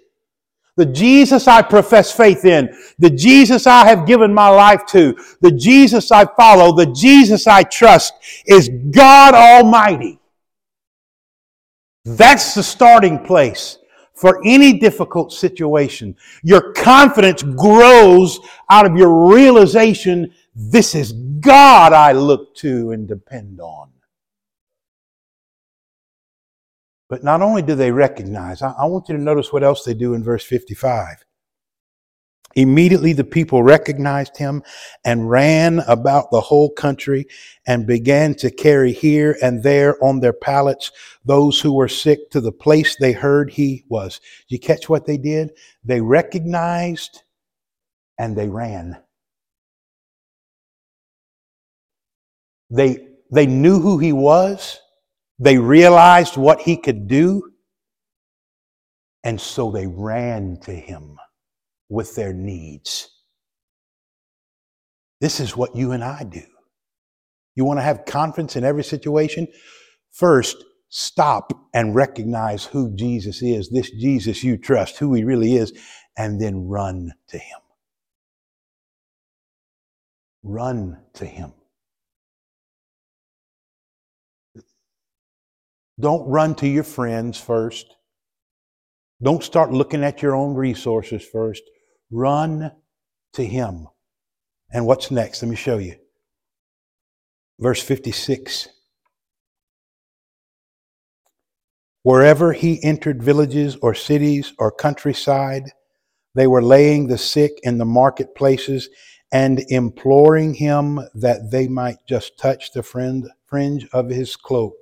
The 0.77 0.85
Jesus 0.85 1.47
I 1.47 1.61
profess 1.61 2.11
faith 2.11 2.43
in, 2.43 2.75
the 2.99 3.09
Jesus 3.09 3.65
I 3.65 3.85
have 3.85 4.05
given 4.05 4.33
my 4.33 4.49
life 4.49 4.85
to, 4.87 5.15
the 5.39 5.51
Jesus 5.51 6.11
I 6.11 6.25
follow, 6.35 6.75
the 6.75 6.87
Jesus 6.87 7.47
I 7.47 7.63
trust 7.63 8.13
is 8.45 8.69
God 8.91 9.33
Almighty. 9.33 10.19
That's 12.03 12.55
the 12.55 12.63
starting 12.63 13.19
place 13.19 13.77
for 14.15 14.41
any 14.45 14.79
difficult 14.79 15.31
situation. 15.31 16.15
Your 16.43 16.73
confidence 16.73 17.43
grows 17.43 18.39
out 18.69 18.85
of 18.85 18.95
your 18.97 19.33
realization 19.33 20.33
this 20.55 20.95
is 20.95 21.11
God 21.11 21.91
I 21.91 22.13
look 22.13 22.55
to 22.55 22.91
and 22.91 23.07
depend 23.07 23.59
on. 23.59 23.91
But 27.09 27.23
not 27.23 27.41
only 27.41 27.61
do 27.61 27.75
they 27.75 27.91
recognize, 27.91 28.61
I, 28.61 28.71
I 28.71 28.85
want 28.85 29.09
you 29.09 29.17
to 29.17 29.21
notice 29.21 29.51
what 29.51 29.63
else 29.63 29.83
they 29.83 29.93
do 29.93 30.13
in 30.13 30.23
verse 30.23 30.43
55. 30.43 31.24
Immediately 32.55 33.11
the 33.11 33.25
people 33.25 33.63
recognized 33.63 34.37
him 34.37 34.63
and 35.03 35.29
ran 35.29 35.79
about 35.87 36.31
the 36.31 36.39
whole 36.39 36.69
country 36.69 37.27
and 37.67 37.85
began 37.85 38.33
to 38.35 38.49
carry 38.49 38.93
here 38.93 39.37
and 39.41 39.61
there 39.61 40.01
on 40.01 40.21
their 40.21 40.33
pallets 40.33 40.91
those 41.25 41.59
who 41.59 41.73
were 41.73 41.89
sick 41.89 42.29
to 42.31 42.39
the 42.39 42.53
place 42.53 42.95
they 42.95 43.11
heard 43.11 43.51
he 43.51 43.83
was. 43.89 44.21
You 44.47 44.57
catch 44.57 44.87
what 44.87 45.05
they 45.05 45.17
did? 45.17 45.51
They 45.83 45.99
recognized 45.99 47.23
and 48.17 48.37
they 48.37 48.47
ran. 48.47 48.97
They, 52.69 53.05
they 53.31 53.47
knew 53.47 53.81
who 53.81 53.97
he 53.97 54.13
was. 54.13 54.79
They 55.39 55.57
realized 55.57 56.37
what 56.37 56.61
he 56.61 56.77
could 56.77 57.09
do, 57.09 57.51
and 59.25 59.39
so 59.39 59.69
they 59.69 59.85
ran 59.85 60.57
to 60.61 60.71
him 60.71 61.19
with 61.95 62.13
their 62.15 62.33
needs. 62.33 63.09
This 65.21 65.39
is 65.39 65.55
what 65.55 65.75
you 65.75 65.93
and 65.93 66.03
I 66.03 66.23
do. 66.23 66.43
You 67.55 67.63
want 67.63 67.79
to 67.79 67.83
have 67.83 68.05
confidence 68.05 68.57
in 68.57 68.65
every 68.65 68.83
situation? 68.83 69.47
First, 70.11 70.63
stop 70.89 71.53
and 71.73 71.95
recognize 71.95 72.65
who 72.65 72.93
Jesus 72.95 73.41
is, 73.41 73.69
this 73.69 73.89
Jesus 73.91 74.43
you 74.43 74.57
trust, 74.57 74.97
who 74.97 75.13
he 75.13 75.23
really 75.23 75.55
is, 75.55 75.71
and 76.17 76.39
then 76.39 76.67
run 76.67 77.13
to 77.29 77.37
him. 77.37 77.59
Run 80.43 81.01
to 81.13 81.25
him. 81.25 81.53
Don't 85.97 86.27
run 86.27 86.55
to 86.55 86.67
your 86.67 86.83
friends 86.83 87.39
first. 87.39 87.95
Don't 89.23 89.41
start 89.41 89.71
looking 89.71 90.03
at 90.03 90.21
your 90.21 90.35
own 90.35 90.55
resources 90.55 91.25
first. 91.25 91.63
Run 92.15 92.71
to 93.33 93.45
Him. 93.45 93.87
And 94.71 94.85
what's 94.85 95.11
next? 95.11 95.43
Let 95.43 95.49
me 95.49 95.57
show 95.57 95.77
you. 95.77 95.95
Verse 97.59 97.81
56. 97.81 98.69
Wherever 102.03 102.53
he 102.53 102.81
entered 102.83 103.21
villages 103.21 103.75
or 103.81 103.93
cities 103.93 104.53
or 104.59 104.71
countryside, 104.71 105.71
they 106.35 106.47
were 106.47 106.61
laying 106.61 107.07
the 107.07 107.17
sick 107.17 107.53
in 107.63 107.79
the 107.79 107.85
marketplaces 107.85 108.89
and 109.31 109.65
imploring 109.69 110.53
him 110.53 110.99
that 111.15 111.51
they 111.51 111.67
might 111.67 111.97
just 112.07 112.37
touch 112.37 112.71
the 112.71 112.83
fringe 112.83 113.87
of 113.91 114.09
his 114.09 114.35
cloak 114.35 114.73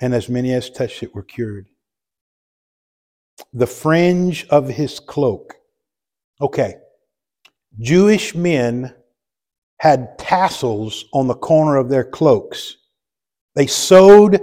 and 0.00 0.12
as 0.12 0.28
many 0.28 0.52
as 0.52 0.68
touched 0.68 1.02
it 1.04 1.14
were 1.14 1.22
cured. 1.22 1.68
The 3.52 3.66
fringe 3.66 4.46
of 4.48 4.68
his 4.68 5.00
cloak. 5.00 5.54
Okay, 6.40 6.74
Jewish 7.78 8.34
men 8.34 8.94
had 9.78 10.18
tassels 10.18 11.06
on 11.12 11.26
the 11.26 11.34
corner 11.34 11.76
of 11.76 11.88
their 11.88 12.04
cloaks. 12.04 12.76
They 13.54 13.66
sewed 13.66 14.40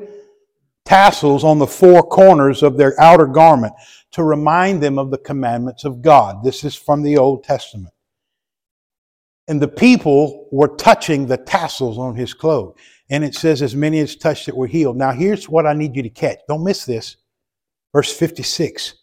tassels 0.85 1.43
on 1.43 1.59
the 1.59 1.67
four 1.67 2.03
corners 2.03 2.63
of 2.63 2.77
their 2.77 2.99
outer 2.99 3.25
garment 3.27 3.73
to 4.11 4.23
remind 4.23 4.81
them 4.81 4.97
of 4.97 5.11
the 5.11 5.17
commandments 5.17 5.85
of 5.85 6.01
God. 6.01 6.43
This 6.43 6.63
is 6.63 6.75
from 6.75 7.03
the 7.03 7.17
Old 7.17 7.43
Testament. 7.43 7.93
And 9.47 9.61
the 9.61 9.67
people 9.67 10.47
were 10.51 10.75
touching 10.75 11.25
the 11.25 11.37
tassels 11.37 11.97
on 11.97 12.15
his 12.15 12.33
cloak. 12.33 12.79
And 13.09 13.23
it 13.23 13.33
says, 13.33 13.61
as 13.61 13.75
many 13.75 13.99
as 13.99 14.15
touched 14.15 14.47
it 14.47 14.55
were 14.55 14.67
healed. 14.67 14.97
Now, 14.97 15.11
here's 15.11 15.49
what 15.49 15.65
I 15.65 15.73
need 15.73 15.95
you 15.95 16.03
to 16.03 16.09
catch. 16.09 16.39
Don't 16.47 16.63
miss 16.63 16.85
this. 16.85 17.17
Verse 17.93 18.15
56 18.15 18.95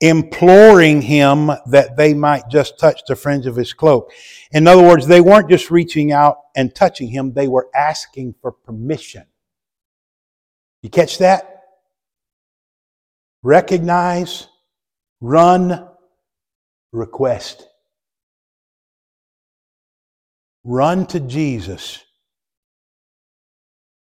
imploring 0.00 1.00
him 1.00 1.46
that 1.66 1.96
they 1.96 2.12
might 2.12 2.42
just 2.50 2.78
touch 2.78 3.02
the 3.06 3.16
fringe 3.16 3.46
of 3.46 3.56
his 3.56 3.72
cloak. 3.72 4.12
In 4.50 4.66
other 4.66 4.82
words, 4.82 5.06
they 5.06 5.20
weren't 5.20 5.48
just 5.48 5.70
reaching 5.70 6.12
out 6.12 6.36
and 6.56 6.74
touching 6.74 7.08
him, 7.08 7.32
they 7.32 7.48
were 7.48 7.68
asking 7.74 8.34
for 8.42 8.52
permission. 8.52 9.24
You 10.82 10.90
catch 10.90 11.18
that? 11.18 11.60
Recognize, 13.44 14.48
run, 15.20 15.88
request. 16.92 17.66
Run 20.64 21.06
to 21.06 21.20
Jesus 21.20 22.04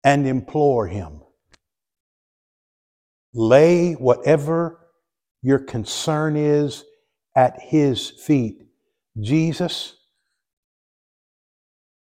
and 0.02 0.26
implore 0.26 0.86
him. 0.86 1.23
Lay 3.34 3.92
whatever 3.94 4.80
your 5.42 5.58
concern 5.58 6.36
is 6.36 6.84
at 7.36 7.60
his 7.60 8.08
feet. 8.10 8.62
Jesus, 9.20 9.96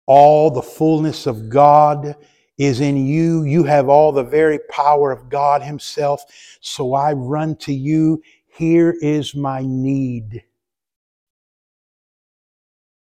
all 0.06 0.52
the 0.52 0.62
fullness 0.62 1.28
of 1.28 1.50
God 1.50 2.16
is 2.58 2.82
in 2.82 3.06
you. 3.06 3.44
You 3.44 3.64
have 3.64 3.90
all 3.90 4.12
the 4.12 4.24
very 4.24 4.60
power 4.70 5.12
of 5.12 5.30
God 5.30 5.62
Himself. 5.62 6.24
So 6.62 6.94
I 6.94 7.14
run 7.14 7.56
to 7.58 7.74
you. 7.74 8.22
Here 8.48 8.96
is 9.02 9.36
my 9.36 9.62
need. 9.66 10.44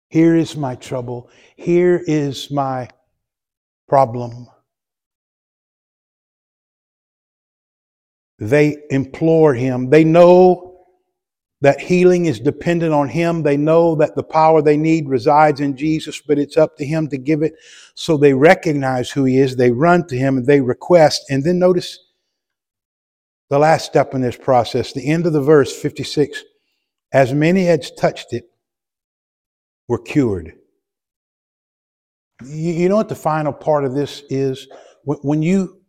Here 0.09 0.35
is 0.35 0.55
my 0.55 0.75
trouble. 0.75 1.29
Here 1.55 2.03
is 2.05 2.51
my 2.51 2.89
problem. 3.87 4.47
They 8.41 8.77
implore 8.89 9.53
Him. 9.53 9.91
They 9.91 10.03
know 10.03 10.79
that 11.61 11.79
healing 11.79 12.25
is 12.25 12.39
dependent 12.39 12.91
on 12.91 13.07
Him. 13.07 13.43
They 13.43 13.55
know 13.55 13.93
that 13.95 14.15
the 14.15 14.23
power 14.23 14.63
they 14.63 14.77
need 14.77 15.07
resides 15.07 15.61
in 15.61 15.77
Jesus, 15.77 16.19
but 16.19 16.39
it's 16.39 16.57
up 16.57 16.75
to 16.77 16.85
Him 16.85 17.07
to 17.09 17.19
give 17.19 17.43
it. 17.43 17.53
So 17.93 18.17
they 18.17 18.33
recognize 18.33 19.11
who 19.11 19.25
He 19.25 19.37
is. 19.37 19.55
They 19.55 19.69
run 19.69 20.07
to 20.07 20.17
Him 20.17 20.37
and 20.37 20.47
they 20.47 20.59
request. 20.59 21.23
And 21.29 21.43
then 21.43 21.59
notice 21.59 21.99
the 23.51 23.59
last 23.59 23.85
step 23.85 24.15
in 24.15 24.21
this 24.21 24.37
process, 24.37 24.91
the 24.91 25.07
end 25.07 25.27
of 25.27 25.33
the 25.33 25.41
verse 25.41 25.71
56 25.79 26.43
as 27.13 27.33
many 27.33 27.67
as 27.67 27.91
touched 27.91 28.33
it 28.33 28.45
were 29.87 29.99
cured. 29.99 30.53
You 32.43 32.89
know 32.89 32.95
what 32.95 33.09
the 33.09 33.15
final 33.15 33.53
part 33.53 33.85
of 33.85 33.93
this 33.93 34.23
is? 34.29 34.67
When 35.03 35.43
you 35.43 35.80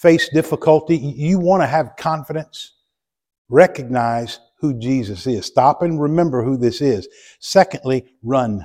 face 0.00 0.28
difficulty, 0.30 0.96
you 0.96 1.38
want 1.38 1.62
to 1.62 1.66
have 1.66 1.96
confidence, 1.98 2.74
recognize 3.48 4.38
who 4.58 4.78
Jesus 4.78 5.26
is. 5.26 5.46
Stop 5.46 5.82
and 5.82 6.00
remember 6.00 6.42
who 6.42 6.56
this 6.56 6.80
is. 6.80 7.08
Secondly, 7.40 8.06
run. 8.22 8.64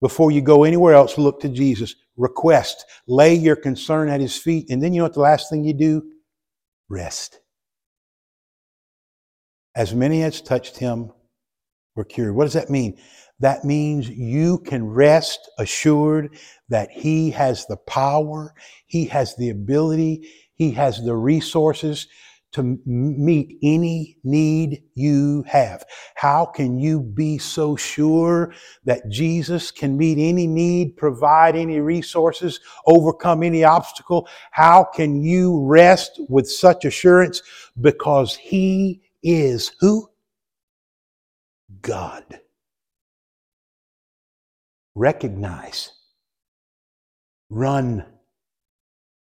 Before 0.00 0.30
you 0.30 0.40
go 0.40 0.64
anywhere 0.64 0.94
else, 0.94 1.18
look 1.18 1.40
to 1.40 1.48
Jesus. 1.48 1.94
Request. 2.16 2.84
Lay 3.06 3.34
your 3.34 3.56
concern 3.56 4.08
at 4.08 4.20
his 4.20 4.36
feet. 4.36 4.70
And 4.70 4.82
then 4.82 4.92
you 4.92 4.98
know 4.98 5.04
what 5.04 5.14
the 5.14 5.20
last 5.20 5.50
thing 5.50 5.64
you 5.64 5.74
do? 5.74 6.02
Rest. 6.88 7.40
As 9.74 9.94
many 9.94 10.22
as 10.22 10.40
touched 10.40 10.76
him 10.76 11.12
were 11.94 12.04
cured. 12.04 12.34
What 12.34 12.44
does 12.44 12.54
that 12.54 12.70
mean? 12.70 12.98
That 13.40 13.64
means 13.64 14.08
you 14.08 14.58
can 14.58 14.86
rest 14.86 15.50
assured 15.58 16.36
that 16.68 16.90
He 16.90 17.30
has 17.30 17.66
the 17.66 17.76
power, 17.76 18.54
He 18.86 19.06
has 19.06 19.34
the 19.36 19.50
ability, 19.50 20.28
He 20.54 20.70
has 20.72 21.02
the 21.02 21.16
resources 21.16 22.06
to 22.52 22.78
meet 22.84 23.58
any 23.62 24.18
need 24.24 24.82
you 24.94 25.44
have. 25.46 25.84
How 26.16 26.44
can 26.44 26.78
you 26.78 27.00
be 27.00 27.38
so 27.38 27.76
sure 27.76 28.52
that 28.84 29.08
Jesus 29.08 29.70
can 29.70 29.96
meet 29.96 30.18
any 30.18 30.46
need, 30.48 30.96
provide 30.96 31.54
any 31.54 31.80
resources, 31.80 32.60
overcome 32.86 33.42
any 33.42 33.62
obstacle? 33.62 34.28
How 34.50 34.84
can 34.84 35.22
you 35.22 35.64
rest 35.64 36.20
with 36.28 36.50
such 36.50 36.84
assurance? 36.84 37.40
Because 37.80 38.34
He 38.34 39.00
is 39.22 39.70
who? 39.80 40.10
God. 41.82 42.40
Recognize, 45.00 45.92
run, 47.48 48.04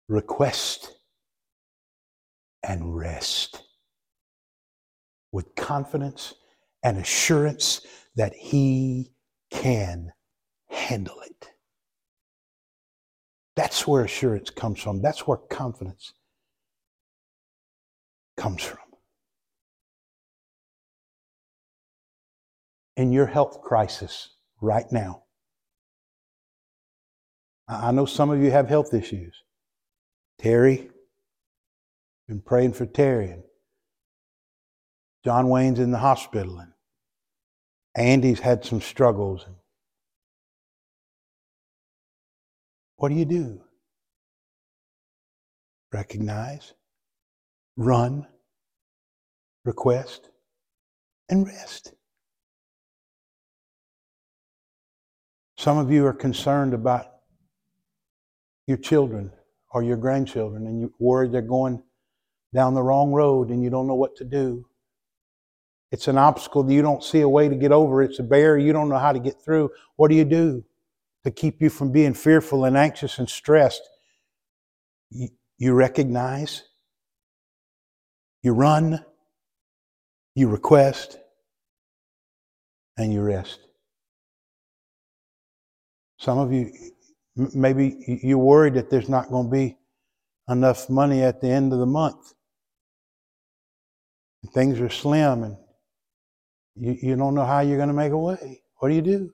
request 0.07 0.95
and 2.63 2.97
rest 2.97 3.61
with 5.31 5.53
confidence 5.53 6.33
and 6.81 6.97
assurance 6.97 7.85
that 8.15 8.33
He 8.33 9.11
can 9.51 10.11
handle 10.71 11.19
it. 11.19 11.51
That's 13.55 13.85
where 13.85 14.03
assurance 14.03 14.49
comes 14.49 14.81
from. 14.81 15.03
That's 15.03 15.27
where 15.27 15.37
confidence 15.37 16.13
comes 18.37 18.63
from. 18.63 18.79
In 22.97 23.11
your 23.11 23.27
health 23.27 23.61
crisis 23.61 24.29
right 24.61 24.91
now, 24.91 25.25
I 27.69 27.91
know 27.91 28.07
some 28.07 28.31
of 28.31 28.41
you 28.41 28.49
have 28.49 28.67
health 28.67 28.95
issues. 28.95 29.43
Terry, 30.39 30.89
been 32.27 32.41
praying 32.41 32.73
for 32.73 32.87
Terry. 32.87 33.29
And 33.29 33.43
John 35.23 35.49
Wayne's 35.49 35.79
in 35.79 35.91
the 35.91 35.99
hospital. 35.99 36.57
And 36.59 36.73
Andy's 37.95 38.39
had 38.39 38.65
some 38.65 38.81
struggles. 38.81 39.45
What 42.95 43.09
do 43.09 43.15
you 43.15 43.25
do? 43.25 43.61
Recognize, 45.93 46.73
run, 47.77 48.25
request, 49.63 50.29
and 51.29 51.45
rest. 51.45 51.93
Some 55.57 55.77
of 55.77 55.91
you 55.91 56.05
are 56.05 56.13
concerned 56.13 56.73
about 56.73 57.18
your 58.69 58.77
children 58.77 59.31
or 59.71 59.81
your 59.81 59.97
grandchildren 59.97 60.67
and 60.67 60.79
you're 60.79 60.91
worried 60.99 61.31
they're 61.31 61.41
going 61.41 61.81
down 62.53 62.75
the 62.75 62.83
wrong 62.83 63.11
road 63.11 63.49
and 63.49 63.63
you 63.63 63.69
don't 63.69 63.87
know 63.87 63.95
what 63.95 64.15
to 64.15 64.23
do. 64.23 64.65
It's 65.91 66.07
an 66.07 66.19
obstacle 66.19 66.61
that 66.61 66.73
you 66.73 66.83
don't 66.83 67.03
see 67.03 67.21
a 67.21 67.27
way 67.29 67.49
to 67.49 67.55
get 67.55 67.71
over. 67.71 68.03
It's 68.03 68.19
a 68.19 68.23
barrier 68.23 68.63
you 68.63 68.71
don't 68.71 68.87
know 68.87 68.99
how 68.99 69.11
to 69.11 69.19
get 69.19 69.41
through. 69.43 69.71
What 69.95 70.09
do 70.09 70.15
you 70.15 70.23
do 70.23 70.63
to 71.23 71.31
keep 71.31 71.63
you 71.63 71.69
from 71.71 71.91
being 71.91 72.13
fearful 72.13 72.63
and 72.63 72.77
anxious 72.77 73.17
and 73.17 73.27
stressed? 73.27 73.81
You, 75.09 75.29
you 75.57 75.73
recognize, 75.73 76.63
you 78.43 78.53
run, 78.53 79.03
you 80.35 80.47
request, 80.47 81.17
and 82.97 83.11
you 83.11 83.21
rest. 83.21 83.59
Some 86.19 86.37
of 86.37 86.53
you, 86.53 86.71
maybe 87.53 88.19
you're 88.23 88.37
worried 88.37 88.73
that 88.75 88.89
there's 88.89 89.09
not 89.09 89.29
going 89.29 89.47
to 89.47 89.51
be 89.51 89.77
enough 90.49 90.89
money 90.89 91.21
at 91.23 91.41
the 91.41 91.47
end 91.47 91.73
of 91.73 91.79
the 91.79 91.85
month 91.85 92.33
things 94.53 94.79
are 94.79 94.89
slim 94.89 95.43
and 95.43 95.57
you, 96.75 96.97
you 97.01 97.15
don't 97.15 97.35
know 97.35 97.45
how 97.45 97.59
you're 97.59 97.77
going 97.77 97.89
to 97.89 97.93
make 97.93 98.11
a 98.11 98.17
way. 98.17 98.61
What 98.77 98.89
do 98.89 98.95
you 98.95 99.01
do? 99.01 99.31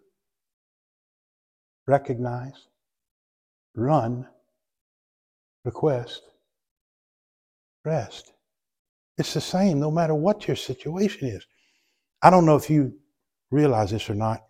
Recognize, 1.87 2.67
run, 3.75 4.27
request, 5.63 6.23
rest. 7.83 8.33
It's 9.17 9.33
the 9.33 9.41
same 9.41 9.79
no 9.79 9.91
matter 9.91 10.15
what 10.15 10.47
your 10.47 10.57
situation 10.57 11.27
is. 11.27 11.45
I 12.21 12.31
don't 12.31 12.45
know 12.45 12.55
if 12.55 12.69
you 12.69 12.93
realize 13.51 13.91
this 13.91 14.09
or 14.09 14.15
not. 14.15 14.41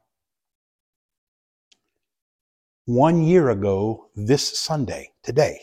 One 2.85 3.23
year 3.23 3.49
ago, 3.49 4.11
this 4.15 4.59
Sunday, 4.59 5.13
today, 5.23 5.59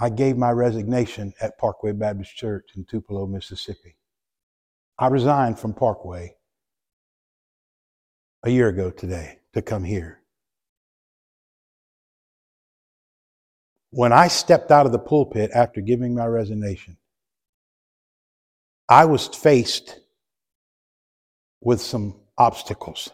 I 0.00 0.10
gave 0.10 0.36
my 0.36 0.50
resignation 0.50 1.32
at 1.40 1.58
Parkway 1.58 1.92
Baptist 1.92 2.34
Church 2.34 2.70
in 2.74 2.84
Tupelo, 2.84 3.24
Mississippi. 3.28 3.96
I 4.98 5.06
resigned 5.06 5.60
from 5.60 5.74
Parkway 5.74 6.34
a 8.42 8.50
year 8.50 8.68
ago 8.68 8.90
today 8.90 9.38
to 9.54 9.62
come 9.62 9.84
here. 9.84 10.22
When 13.90 14.12
I 14.12 14.26
stepped 14.26 14.72
out 14.72 14.86
of 14.86 14.92
the 14.92 14.98
pulpit 14.98 15.52
after 15.54 15.80
giving 15.80 16.16
my 16.16 16.26
resignation, 16.26 16.96
I 18.88 19.04
was 19.04 19.28
faced 19.28 20.00
with 21.60 21.80
some 21.80 22.22
obstacles. 22.36 23.10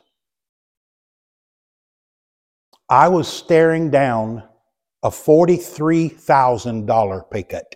I 2.88 3.08
was 3.08 3.28
staring 3.28 3.90
down 3.90 4.44
a 5.02 5.10
$43,000 5.10 7.30
pay 7.30 7.42
cut. 7.42 7.74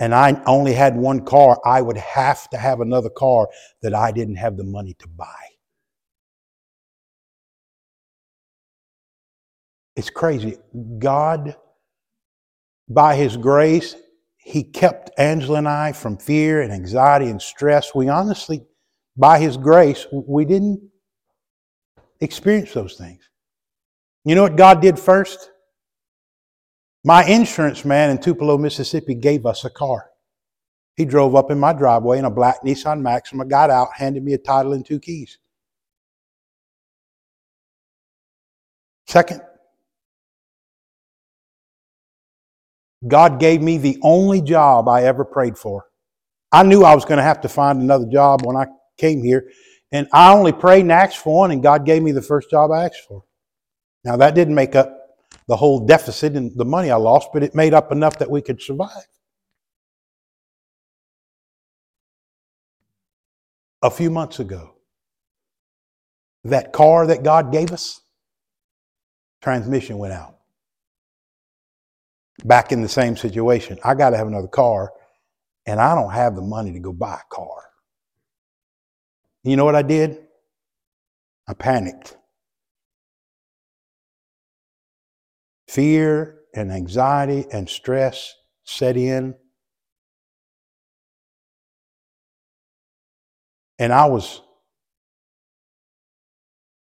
And 0.00 0.14
I 0.14 0.42
only 0.46 0.72
had 0.72 0.96
one 0.96 1.22
car, 1.24 1.60
I 1.64 1.82
would 1.82 1.98
have 1.98 2.50
to 2.50 2.56
have 2.56 2.80
another 2.80 3.10
car 3.10 3.48
that 3.82 3.94
I 3.94 4.10
didn't 4.10 4.34
have 4.36 4.56
the 4.56 4.64
money 4.64 4.94
to 4.98 5.06
buy. 5.06 5.44
It's 9.94 10.10
crazy. 10.10 10.56
God, 10.98 11.54
by 12.88 13.14
His 13.14 13.36
grace, 13.36 13.94
He 14.38 14.64
kept 14.64 15.10
Angela 15.18 15.58
and 15.58 15.68
I 15.68 15.92
from 15.92 16.16
fear 16.16 16.62
and 16.62 16.72
anxiety 16.72 17.26
and 17.26 17.40
stress. 17.40 17.94
We 17.94 18.08
honestly, 18.08 18.64
by 19.16 19.38
His 19.38 19.56
grace, 19.56 20.06
we 20.10 20.46
didn't 20.46 20.90
experience 22.22 22.72
those 22.72 22.94
things. 22.94 23.28
You 24.24 24.34
know 24.34 24.42
what 24.42 24.56
God 24.56 24.80
did 24.80 24.98
first? 24.98 25.50
My 27.04 27.24
insurance 27.24 27.84
man 27.84 28.10
in 28.10 28.18
Tupelo, 28.18 28.56
Mississippi 28.56 29.14
gave 29.14 29.44
us 29.44 29.64
a 29.64 29.70
car. 29.70 30.10
He 30.94 31.04
drove 31.04 31.34
up 31.34 31.50
in 31.50 31.58
my 31.58 31.72
driveway 31.72 32.18
in 32.18 32.24
a 32.24 32.30
black 32.30 32.62
Nissan 32.62 33.00
Maxima, 33.00 33.44
got 33.44 33.70
out, 33.70 33.88
handed 33.94 34.22
me 34.22 34.34
a 34.34 34.38
title 34.38 34.72
and 34.74 34.86
two 34.86 35.00
keys. 35.00 35.38
Second, 39.08 39.40
God 43.08 43.40
gave 43.40 43.60
me 43.60 43.78
the 43.78 43.98
only 44.02 44.40
job 44.40 44.88
I 44.88 45.02
ever 45.02 45.24
prayed 45.24 45.58
for. 45.58 45.86
I 46.52 46.62
knew 46.62 46.84
I 46.84 46.94
was 46.94 47.04
going 47.04 47.16
to 47.16 47.24
have 47.24 47.40
to 47.40 47.48
find 47.48 47.80
another 47.80 48.06
job 48.06 48.46
when 48.46 48.56
I 48.56 48.66
came 48.98 49.22
here, 49.22 49.50
and 49.92 50.08
I 50.12 50.32
only 50.32 50.52
prayed 50.52 50.80
and 50.80 50.92
asked 50.92 51.18
for 51.18 51.40
one, 51.40 51.50
and 51.50 51.62
God 51.62 51.84
gave 51.84 52.02
me 52.02 52.12
the 52.12 52.22
first 52.22 52.50
job 52.50 52.70
I 52.70 52.86
asked 52.86 53.06
for. 53.06 53.24
Now, 54.04 54.16
that 54.16 54.34
didn't 54.34 54.54
make 54.54 54.74
up 54.74 54.98
the 55.46 55.56
whole 55.56 55.86
deficit 55.86 56.34
and 56.34 56.50
the 56.56 56.64
money 56.64 56.90
I 56.90 56.96
lost, 56.96 57.28
but 57.32 57.42
it 57.42 57.54
made 57.54 57.74
up 57.74 57.92
enough 57.92 58.18
that 58.18 58.30
we 58.30 58.40
could 58.40 58.60
survive. 58.60 59.06
A 63.82 63.90
few 63.90 64.10
months 64.10 64.40
ago, 64.40 64.76
that 66.44 66.72
car 66.72 67.06
that 67.06 67.22
God 67.22 67.52
gave 67.52 67.72
us, 67.72 68.00
transmission 69.42 69.98
went 69.98 70.14
out. 70.14 70.36
Back 72.44 72.72
in 72.72 72.80
the 72.80 72.88
same 72.88 73.16
situation. 73.16 73.78
I 73.84 73.94
got 73.94 74.10
to 74.10 74.16
have 74.16 74.26
another 74.26 74.48
car, 74.48 74.92
and 75.66 75.80
I 75.80 75.94
don't 75.94 76.12
have 76.12 76.34
the 76.34 76.42
money 76.42 76.72
to 76.72 76.80
go 76.80 76.92
buy 76.92 77.14
a 77.14 77.34
car. 77.34 77.71
You 79.44 79.56
know 79.56 79.64
what 79.64 79.74
I 79.74 79.82
did? 79.82 80.18
I 81.48 81.54
panicked. 81.54 82.16
Fear 85.68 86.40
and 86.54 86.70
anxiety 86.70 87.46
and 87.52 87.68
stress 87.68 88.34
set 88.64 88.96
in. 88.96 89.34
And 93.78 93.92
I 93.92 94.06
was 94.06 94.42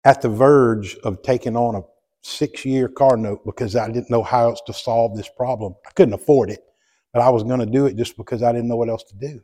at 0.04 0.22
the 0.22 0.30
verge 0.30 0.98
of 1.04 1.22
taking 1.22 1.56
on 1.56 1.76
a 1.76 1.82
six 2.22 2.66
year 2.66 2.90
car 2.90 3.16
note 3.16 3.46
because 3.46 3.76
I 3.76 3.88
didn't 3.88 4.10
know 4.10 4.24
how 4.24 4.50
else 4.50 4.62
to 4.68 4.74
solve 4.74 5.16
this 5.16 5.30
problem. 5.30 5.76
I 5.86 5.92
couldn't 5.92 6.14
afford 6.14 6.50
it, 6.50 6.60
but 7.14 7.22
I 7.22 7.30
was 7.30 7.44
going 7.44 7.60
to 7.60 7.66
do 7.66 7.86
it 7.86 7.96
just 7.96 8.18
because 8.18 8.44
I 8.44 8.52
didn't 8.52 8.68
know 8.68 8.76
what 8.76 8.90
else 8.90 9.04
to 9.06 9.16
do. 9.16 9.42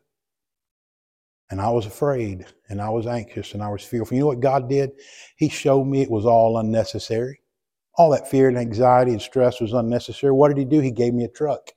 And 1.50 1.62
I 1.62 1.70
was 1.70 1.86
afraid 1.86 2.45
and 2.70 2.82
I 2.82 2.89
was 2.89 3.08
anxious 3.08 3.54
and 3.54 3.64
I 3.64 3.70
was 3.70 3.84
fearful. 3.84 4.16
You 4.16 4.22
know 4.22 4.28
what 4.28 4.41
God 4.41 4.70
did? 4.70 4.91
He 5.38 5.48
showed 5.48 5.86
me 5.86 6.02
it 6.02 6.12
was 6.12 6.26
all 6.26 6.58
unnecessary. 6.58 7.39
All 7.95 8.10
that 8.12 8.30
fear 8.30 8.50
and 8.50 8.58
anxiety 8.58 9.12
and 9.12 9.22
stress 9.22 9.62
was 9.62 9.74
unnecessary. 9.74 10.34
What 10.34 10.50
did 10.50 10.58
he 10.58 10.66
do? 10.66 10.82
He 10.82 10.91
gave 10.91 11.14
me 11.14 11.24
a 11.24 11.30
truck. 11.30 11.72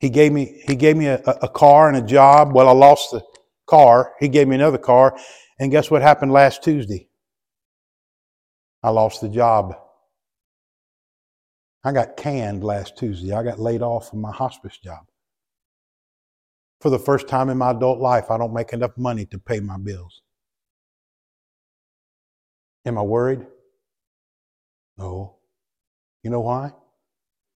He 0.00 0.10
gave 0.10 0.32
me, 0.32 0.62
he 0.66 0.76
gave 0.76 0.96
me 0.96 1.06
a, 1.06 1.18
a 1.18 1.48
car 1.48 1.88
and 1.88 1.96
a 1.96 2.06
job. 2.06 2.52
Well, 2.52 2.68
I 2.68 2.72
lost 2.72 3.10
the 3.10 3.22
car. 3.66 4.12
He 4.20 4.28
gave 4.28 4.46
me 4.46 4.54
another 4.54 4.78
car. 4.78 5.18
And 5.58 5.72
guess 5.72 5.90
what 5.90 6.02
happened 6.02 6.30
last 6.30 6.62
Tuesday? 6.62 7.08
I 8.82 8.90
lost 8.90 9.20
the 9.22 9.28
job. 9.28 9.74
I 11.88 11.92
got 11.92 12.18
canned 12.18 12.62
last 12.62 12.98
Tuesday. 12.98 13.32
I 13.32 13.42
got 13.42 13.58
laid 13.58 13.80
off 13.80 14.10
from 14.10 14.20
my 14.20 14.30
hospice 14.30 14.76
job. 14.76 15.06
For 16.82 16.90
the 16.90 16.98
first 16.98 17.28
time 17.28 17.48
in 17.48 17.56
my 17.56 17.70
adult 17.70 17.98
life, 17.98 18.30
I 18.30 18.36
don't 18.36 18.52
make 18.52 18.74
enough 18.74 18.98
money 18.98 19.24
to 19.24 19.38
pay 19.38 19.60
my 19.60 19.78
bills. 19.78 20.20
Am 22.84 22.98
I 22.98 23.02
worried? 23.02 23.46
No. 24.98 25.36
You 26.22 26.28
know 26.28 26.40
why? 26.40 26.72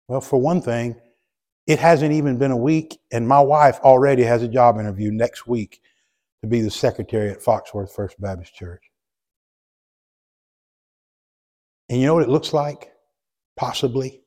Well, 0.06 0.20
for 0.20 0.40
one 0.40 0.62
thing, 0.62 0.94
it 1.66 1.80
hasn't 1.80 2.12
even 2.12 2.38
been 2.38 2.52
a 2.52 2.56
week, 2.56 3.00
and 3.10 3.26
my 3.26 3.40
wife 3.40 3.80
already 3.80 4.22
has 4.22 4.44
a 4.44 4.48
job 4.48 4.78
interview 4.78 5.10
next 5.10 5.48
week 5.48 5.80
to 6.42 6.48
be 6.48 6.60
the 6.60 6.70
secretary 6.70 7.30
at 7.30 7.42
Foxworth 7.42 7.90
First 7.90 8.20
Baptist 8.20 8.54
Church. 8.54 8.92
And 11.88 11.98
you 11.98 12.06
know 12.06 12.14
what 12.14 12.22
it 12.22 12.28
looks 12.28 12.52
like? 12.52 12.92
Possibly. 13.56 14.19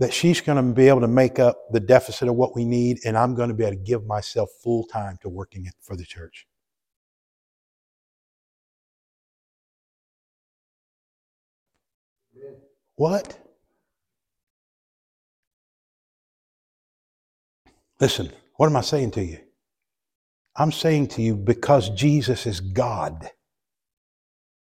That 0.00 0.12
she's 0.12 0.40
going 0.40 0.56
to 0.56 0.74
be 0.74 0.88
able 0.88 1.02
to 1.02 1.08
make 1.08 1.38
up 1.38 1.70
the 1.70 1.78
deficit 1.78 2.26
of 2.26 2.34
what 2.34 2.56
we 2.56 2.64
need, 2.64 3.00
and 3.04 3.16
I'm 3.16 3.34
going 3.34 3.50
to 3.50 3.54
be 3.54 3.64
able 3.64 3.76
to 3.76 3.82
give 3.82 4.06
myself 4.06 4.50
full 4.62 4.84
time 4.86 5.18
to 5.22 5.28
working 5.28 5.70
for 5.82 5.94
the 5.94 6.04
church. 6.04 6.46
What? 12.96 13.38
Listen, 18.00 18.32
what 18.56 18.66
am 18.66 18.76
I 18.76 18.80
saying 18.80 19.12
to 19.12 19.24
you? 19.24 19.38
I'm 20.56 20.72
saying 20.72 21.08
to 21.08 21.22
you 21.22 21.36
because 21.36 21.90
Jesus 21.90 22.46
is 22.46 22.60
God, 22.60 23.30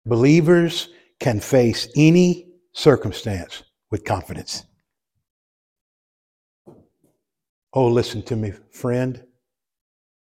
believers 0.06 0.90
can 1.20 1.40
face 1.40 1.88
any 1.96 2.48
circumstance 2.74 3.64
with 3.92 4.06
confidence. 4.06 4.66
Oh, 7.76 7.88
listen 7.88 8.24
to 8.24 8.38
me, 8.38 8.54
friend. 8.72 9.22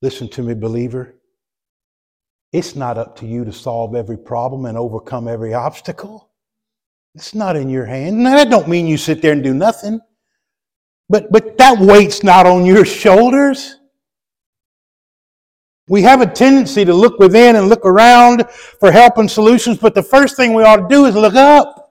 Listen 0.02 0.28
to 0.30 0.42
me, 0.42 0.54
believer. 0.54 1.14
It's 2.52 2.74
not 2.74 2.98
up 2.98 3.16
to 3.20 3.26
you 3.26 3.44
to 3.44 3.52
solve 3.52 3.94
every 3.94 4.18
problem 4.18 4.66
and 4.66 4.76
overcome 4.76 5.28
every 5.28 5.54
obstacle. 5.54 6.30
It's 7.14 7.32
not 7.32 7.54
in 7.54 7.68
your 7.68 7.84
hand. 7.84 8.24
Now, 8.24 8.34
that 8.36 8.50
don't 8.50 8.68
mean 8.68 8.88
you 8.88 8.96
sit 8.96 9.22
there 9.22 9.32
and 9.32 9.42
do 9.42 9.54
nothing. 9.54 10.00
But, 11.08 11.30
but 11.30 11.56
that 11.58 11.78
weight's 11.78 12.24
not 12.24 12.44
on 12.44 12.66
your 12.66 12.84
shoulders. 12.84 13.76
We 15.86 16.02
have 16.02 16.22
a 16.22 16.26
tendency 16.26 16.84
to 16.84 16.94
look 16.94 17.20
within 17.20 17.54
and 17.54 17.68
look 17.68 17.84
around 17.84 18.48
for 18.50 18.90
help 18.90 19.18
and 19.18 19.30
solutions, 19.30 19.78
but 19.78 19.94
the 19.94 20.02
first 20.02 20.36
thing 20.36 20.54
we 20.54 20.64
ought 20.64 20.76
to 20.76 20.88
do 20.88 21.04
is 21.04 21.14
look 21.14 21.34
up. 21.34 21.83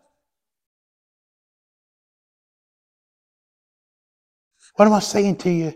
What 4.76 4.86
am 4.88 4.94
I 4.94 5.00
saying 5.00 5.38
to 5.38 5.50
you? 5.50 5.74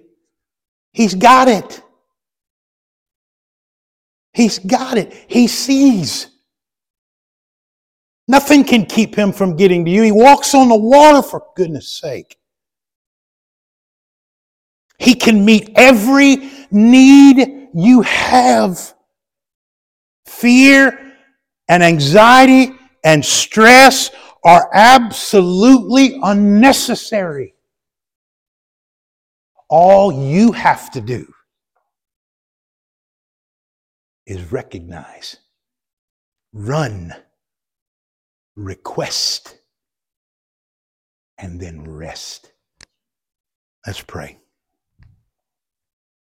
He's 0.92 1.14
got 1.14 1.48
it. 1.48 1.82
He's 4.34 4.60
got 4.60 4.98
it. 4.98 5.14
He 5.28 5.48
sees. 5.48 6.28
Nothing 8.28 8.64
can 8.64 8.86
keep 8.86 9.16
him 9.16 9.32
from 9.32 9.56
getting 9.56 9.86
to 9.86 9.92
you. 9.92 10.04
He 10.04 10.12
walks 10.12 10.54
on 10.54 10.70
the 10.70 10.78
water, 10.78 11.22
for 11.22 11.46
goodness 11.56 11.92
sake. 11.92 12.38
He 15.00 15.14
can 15.14 15.46
meet 15.46 15.72
every 15.76 16.50
need 16.72 17.70
you 17.74 18.02
have. 18.02 18.94
Fear 20.26 21.14
and 21.70 21.84
anxiety 21.84 22.74
and 23.04 23.24
stress 23.24 24.12
are 24.44 24.70
absolutely 24.74 26.20
unnecessary. 26.24 27.54
All 29.70 30.12
you 30.32 30.54
have 30.54 30.92
to 30.92 31.02
do 31.02 31.34
is 34.26 34.52
recognize, 34.52 35.38
run 36.54 37.14
request, 38.56 39.58
and 41.38 41.60
then 41.60 41.84
rest. 41.84 42.52
Let's 43.86 44.02
pray. 44.02 44.40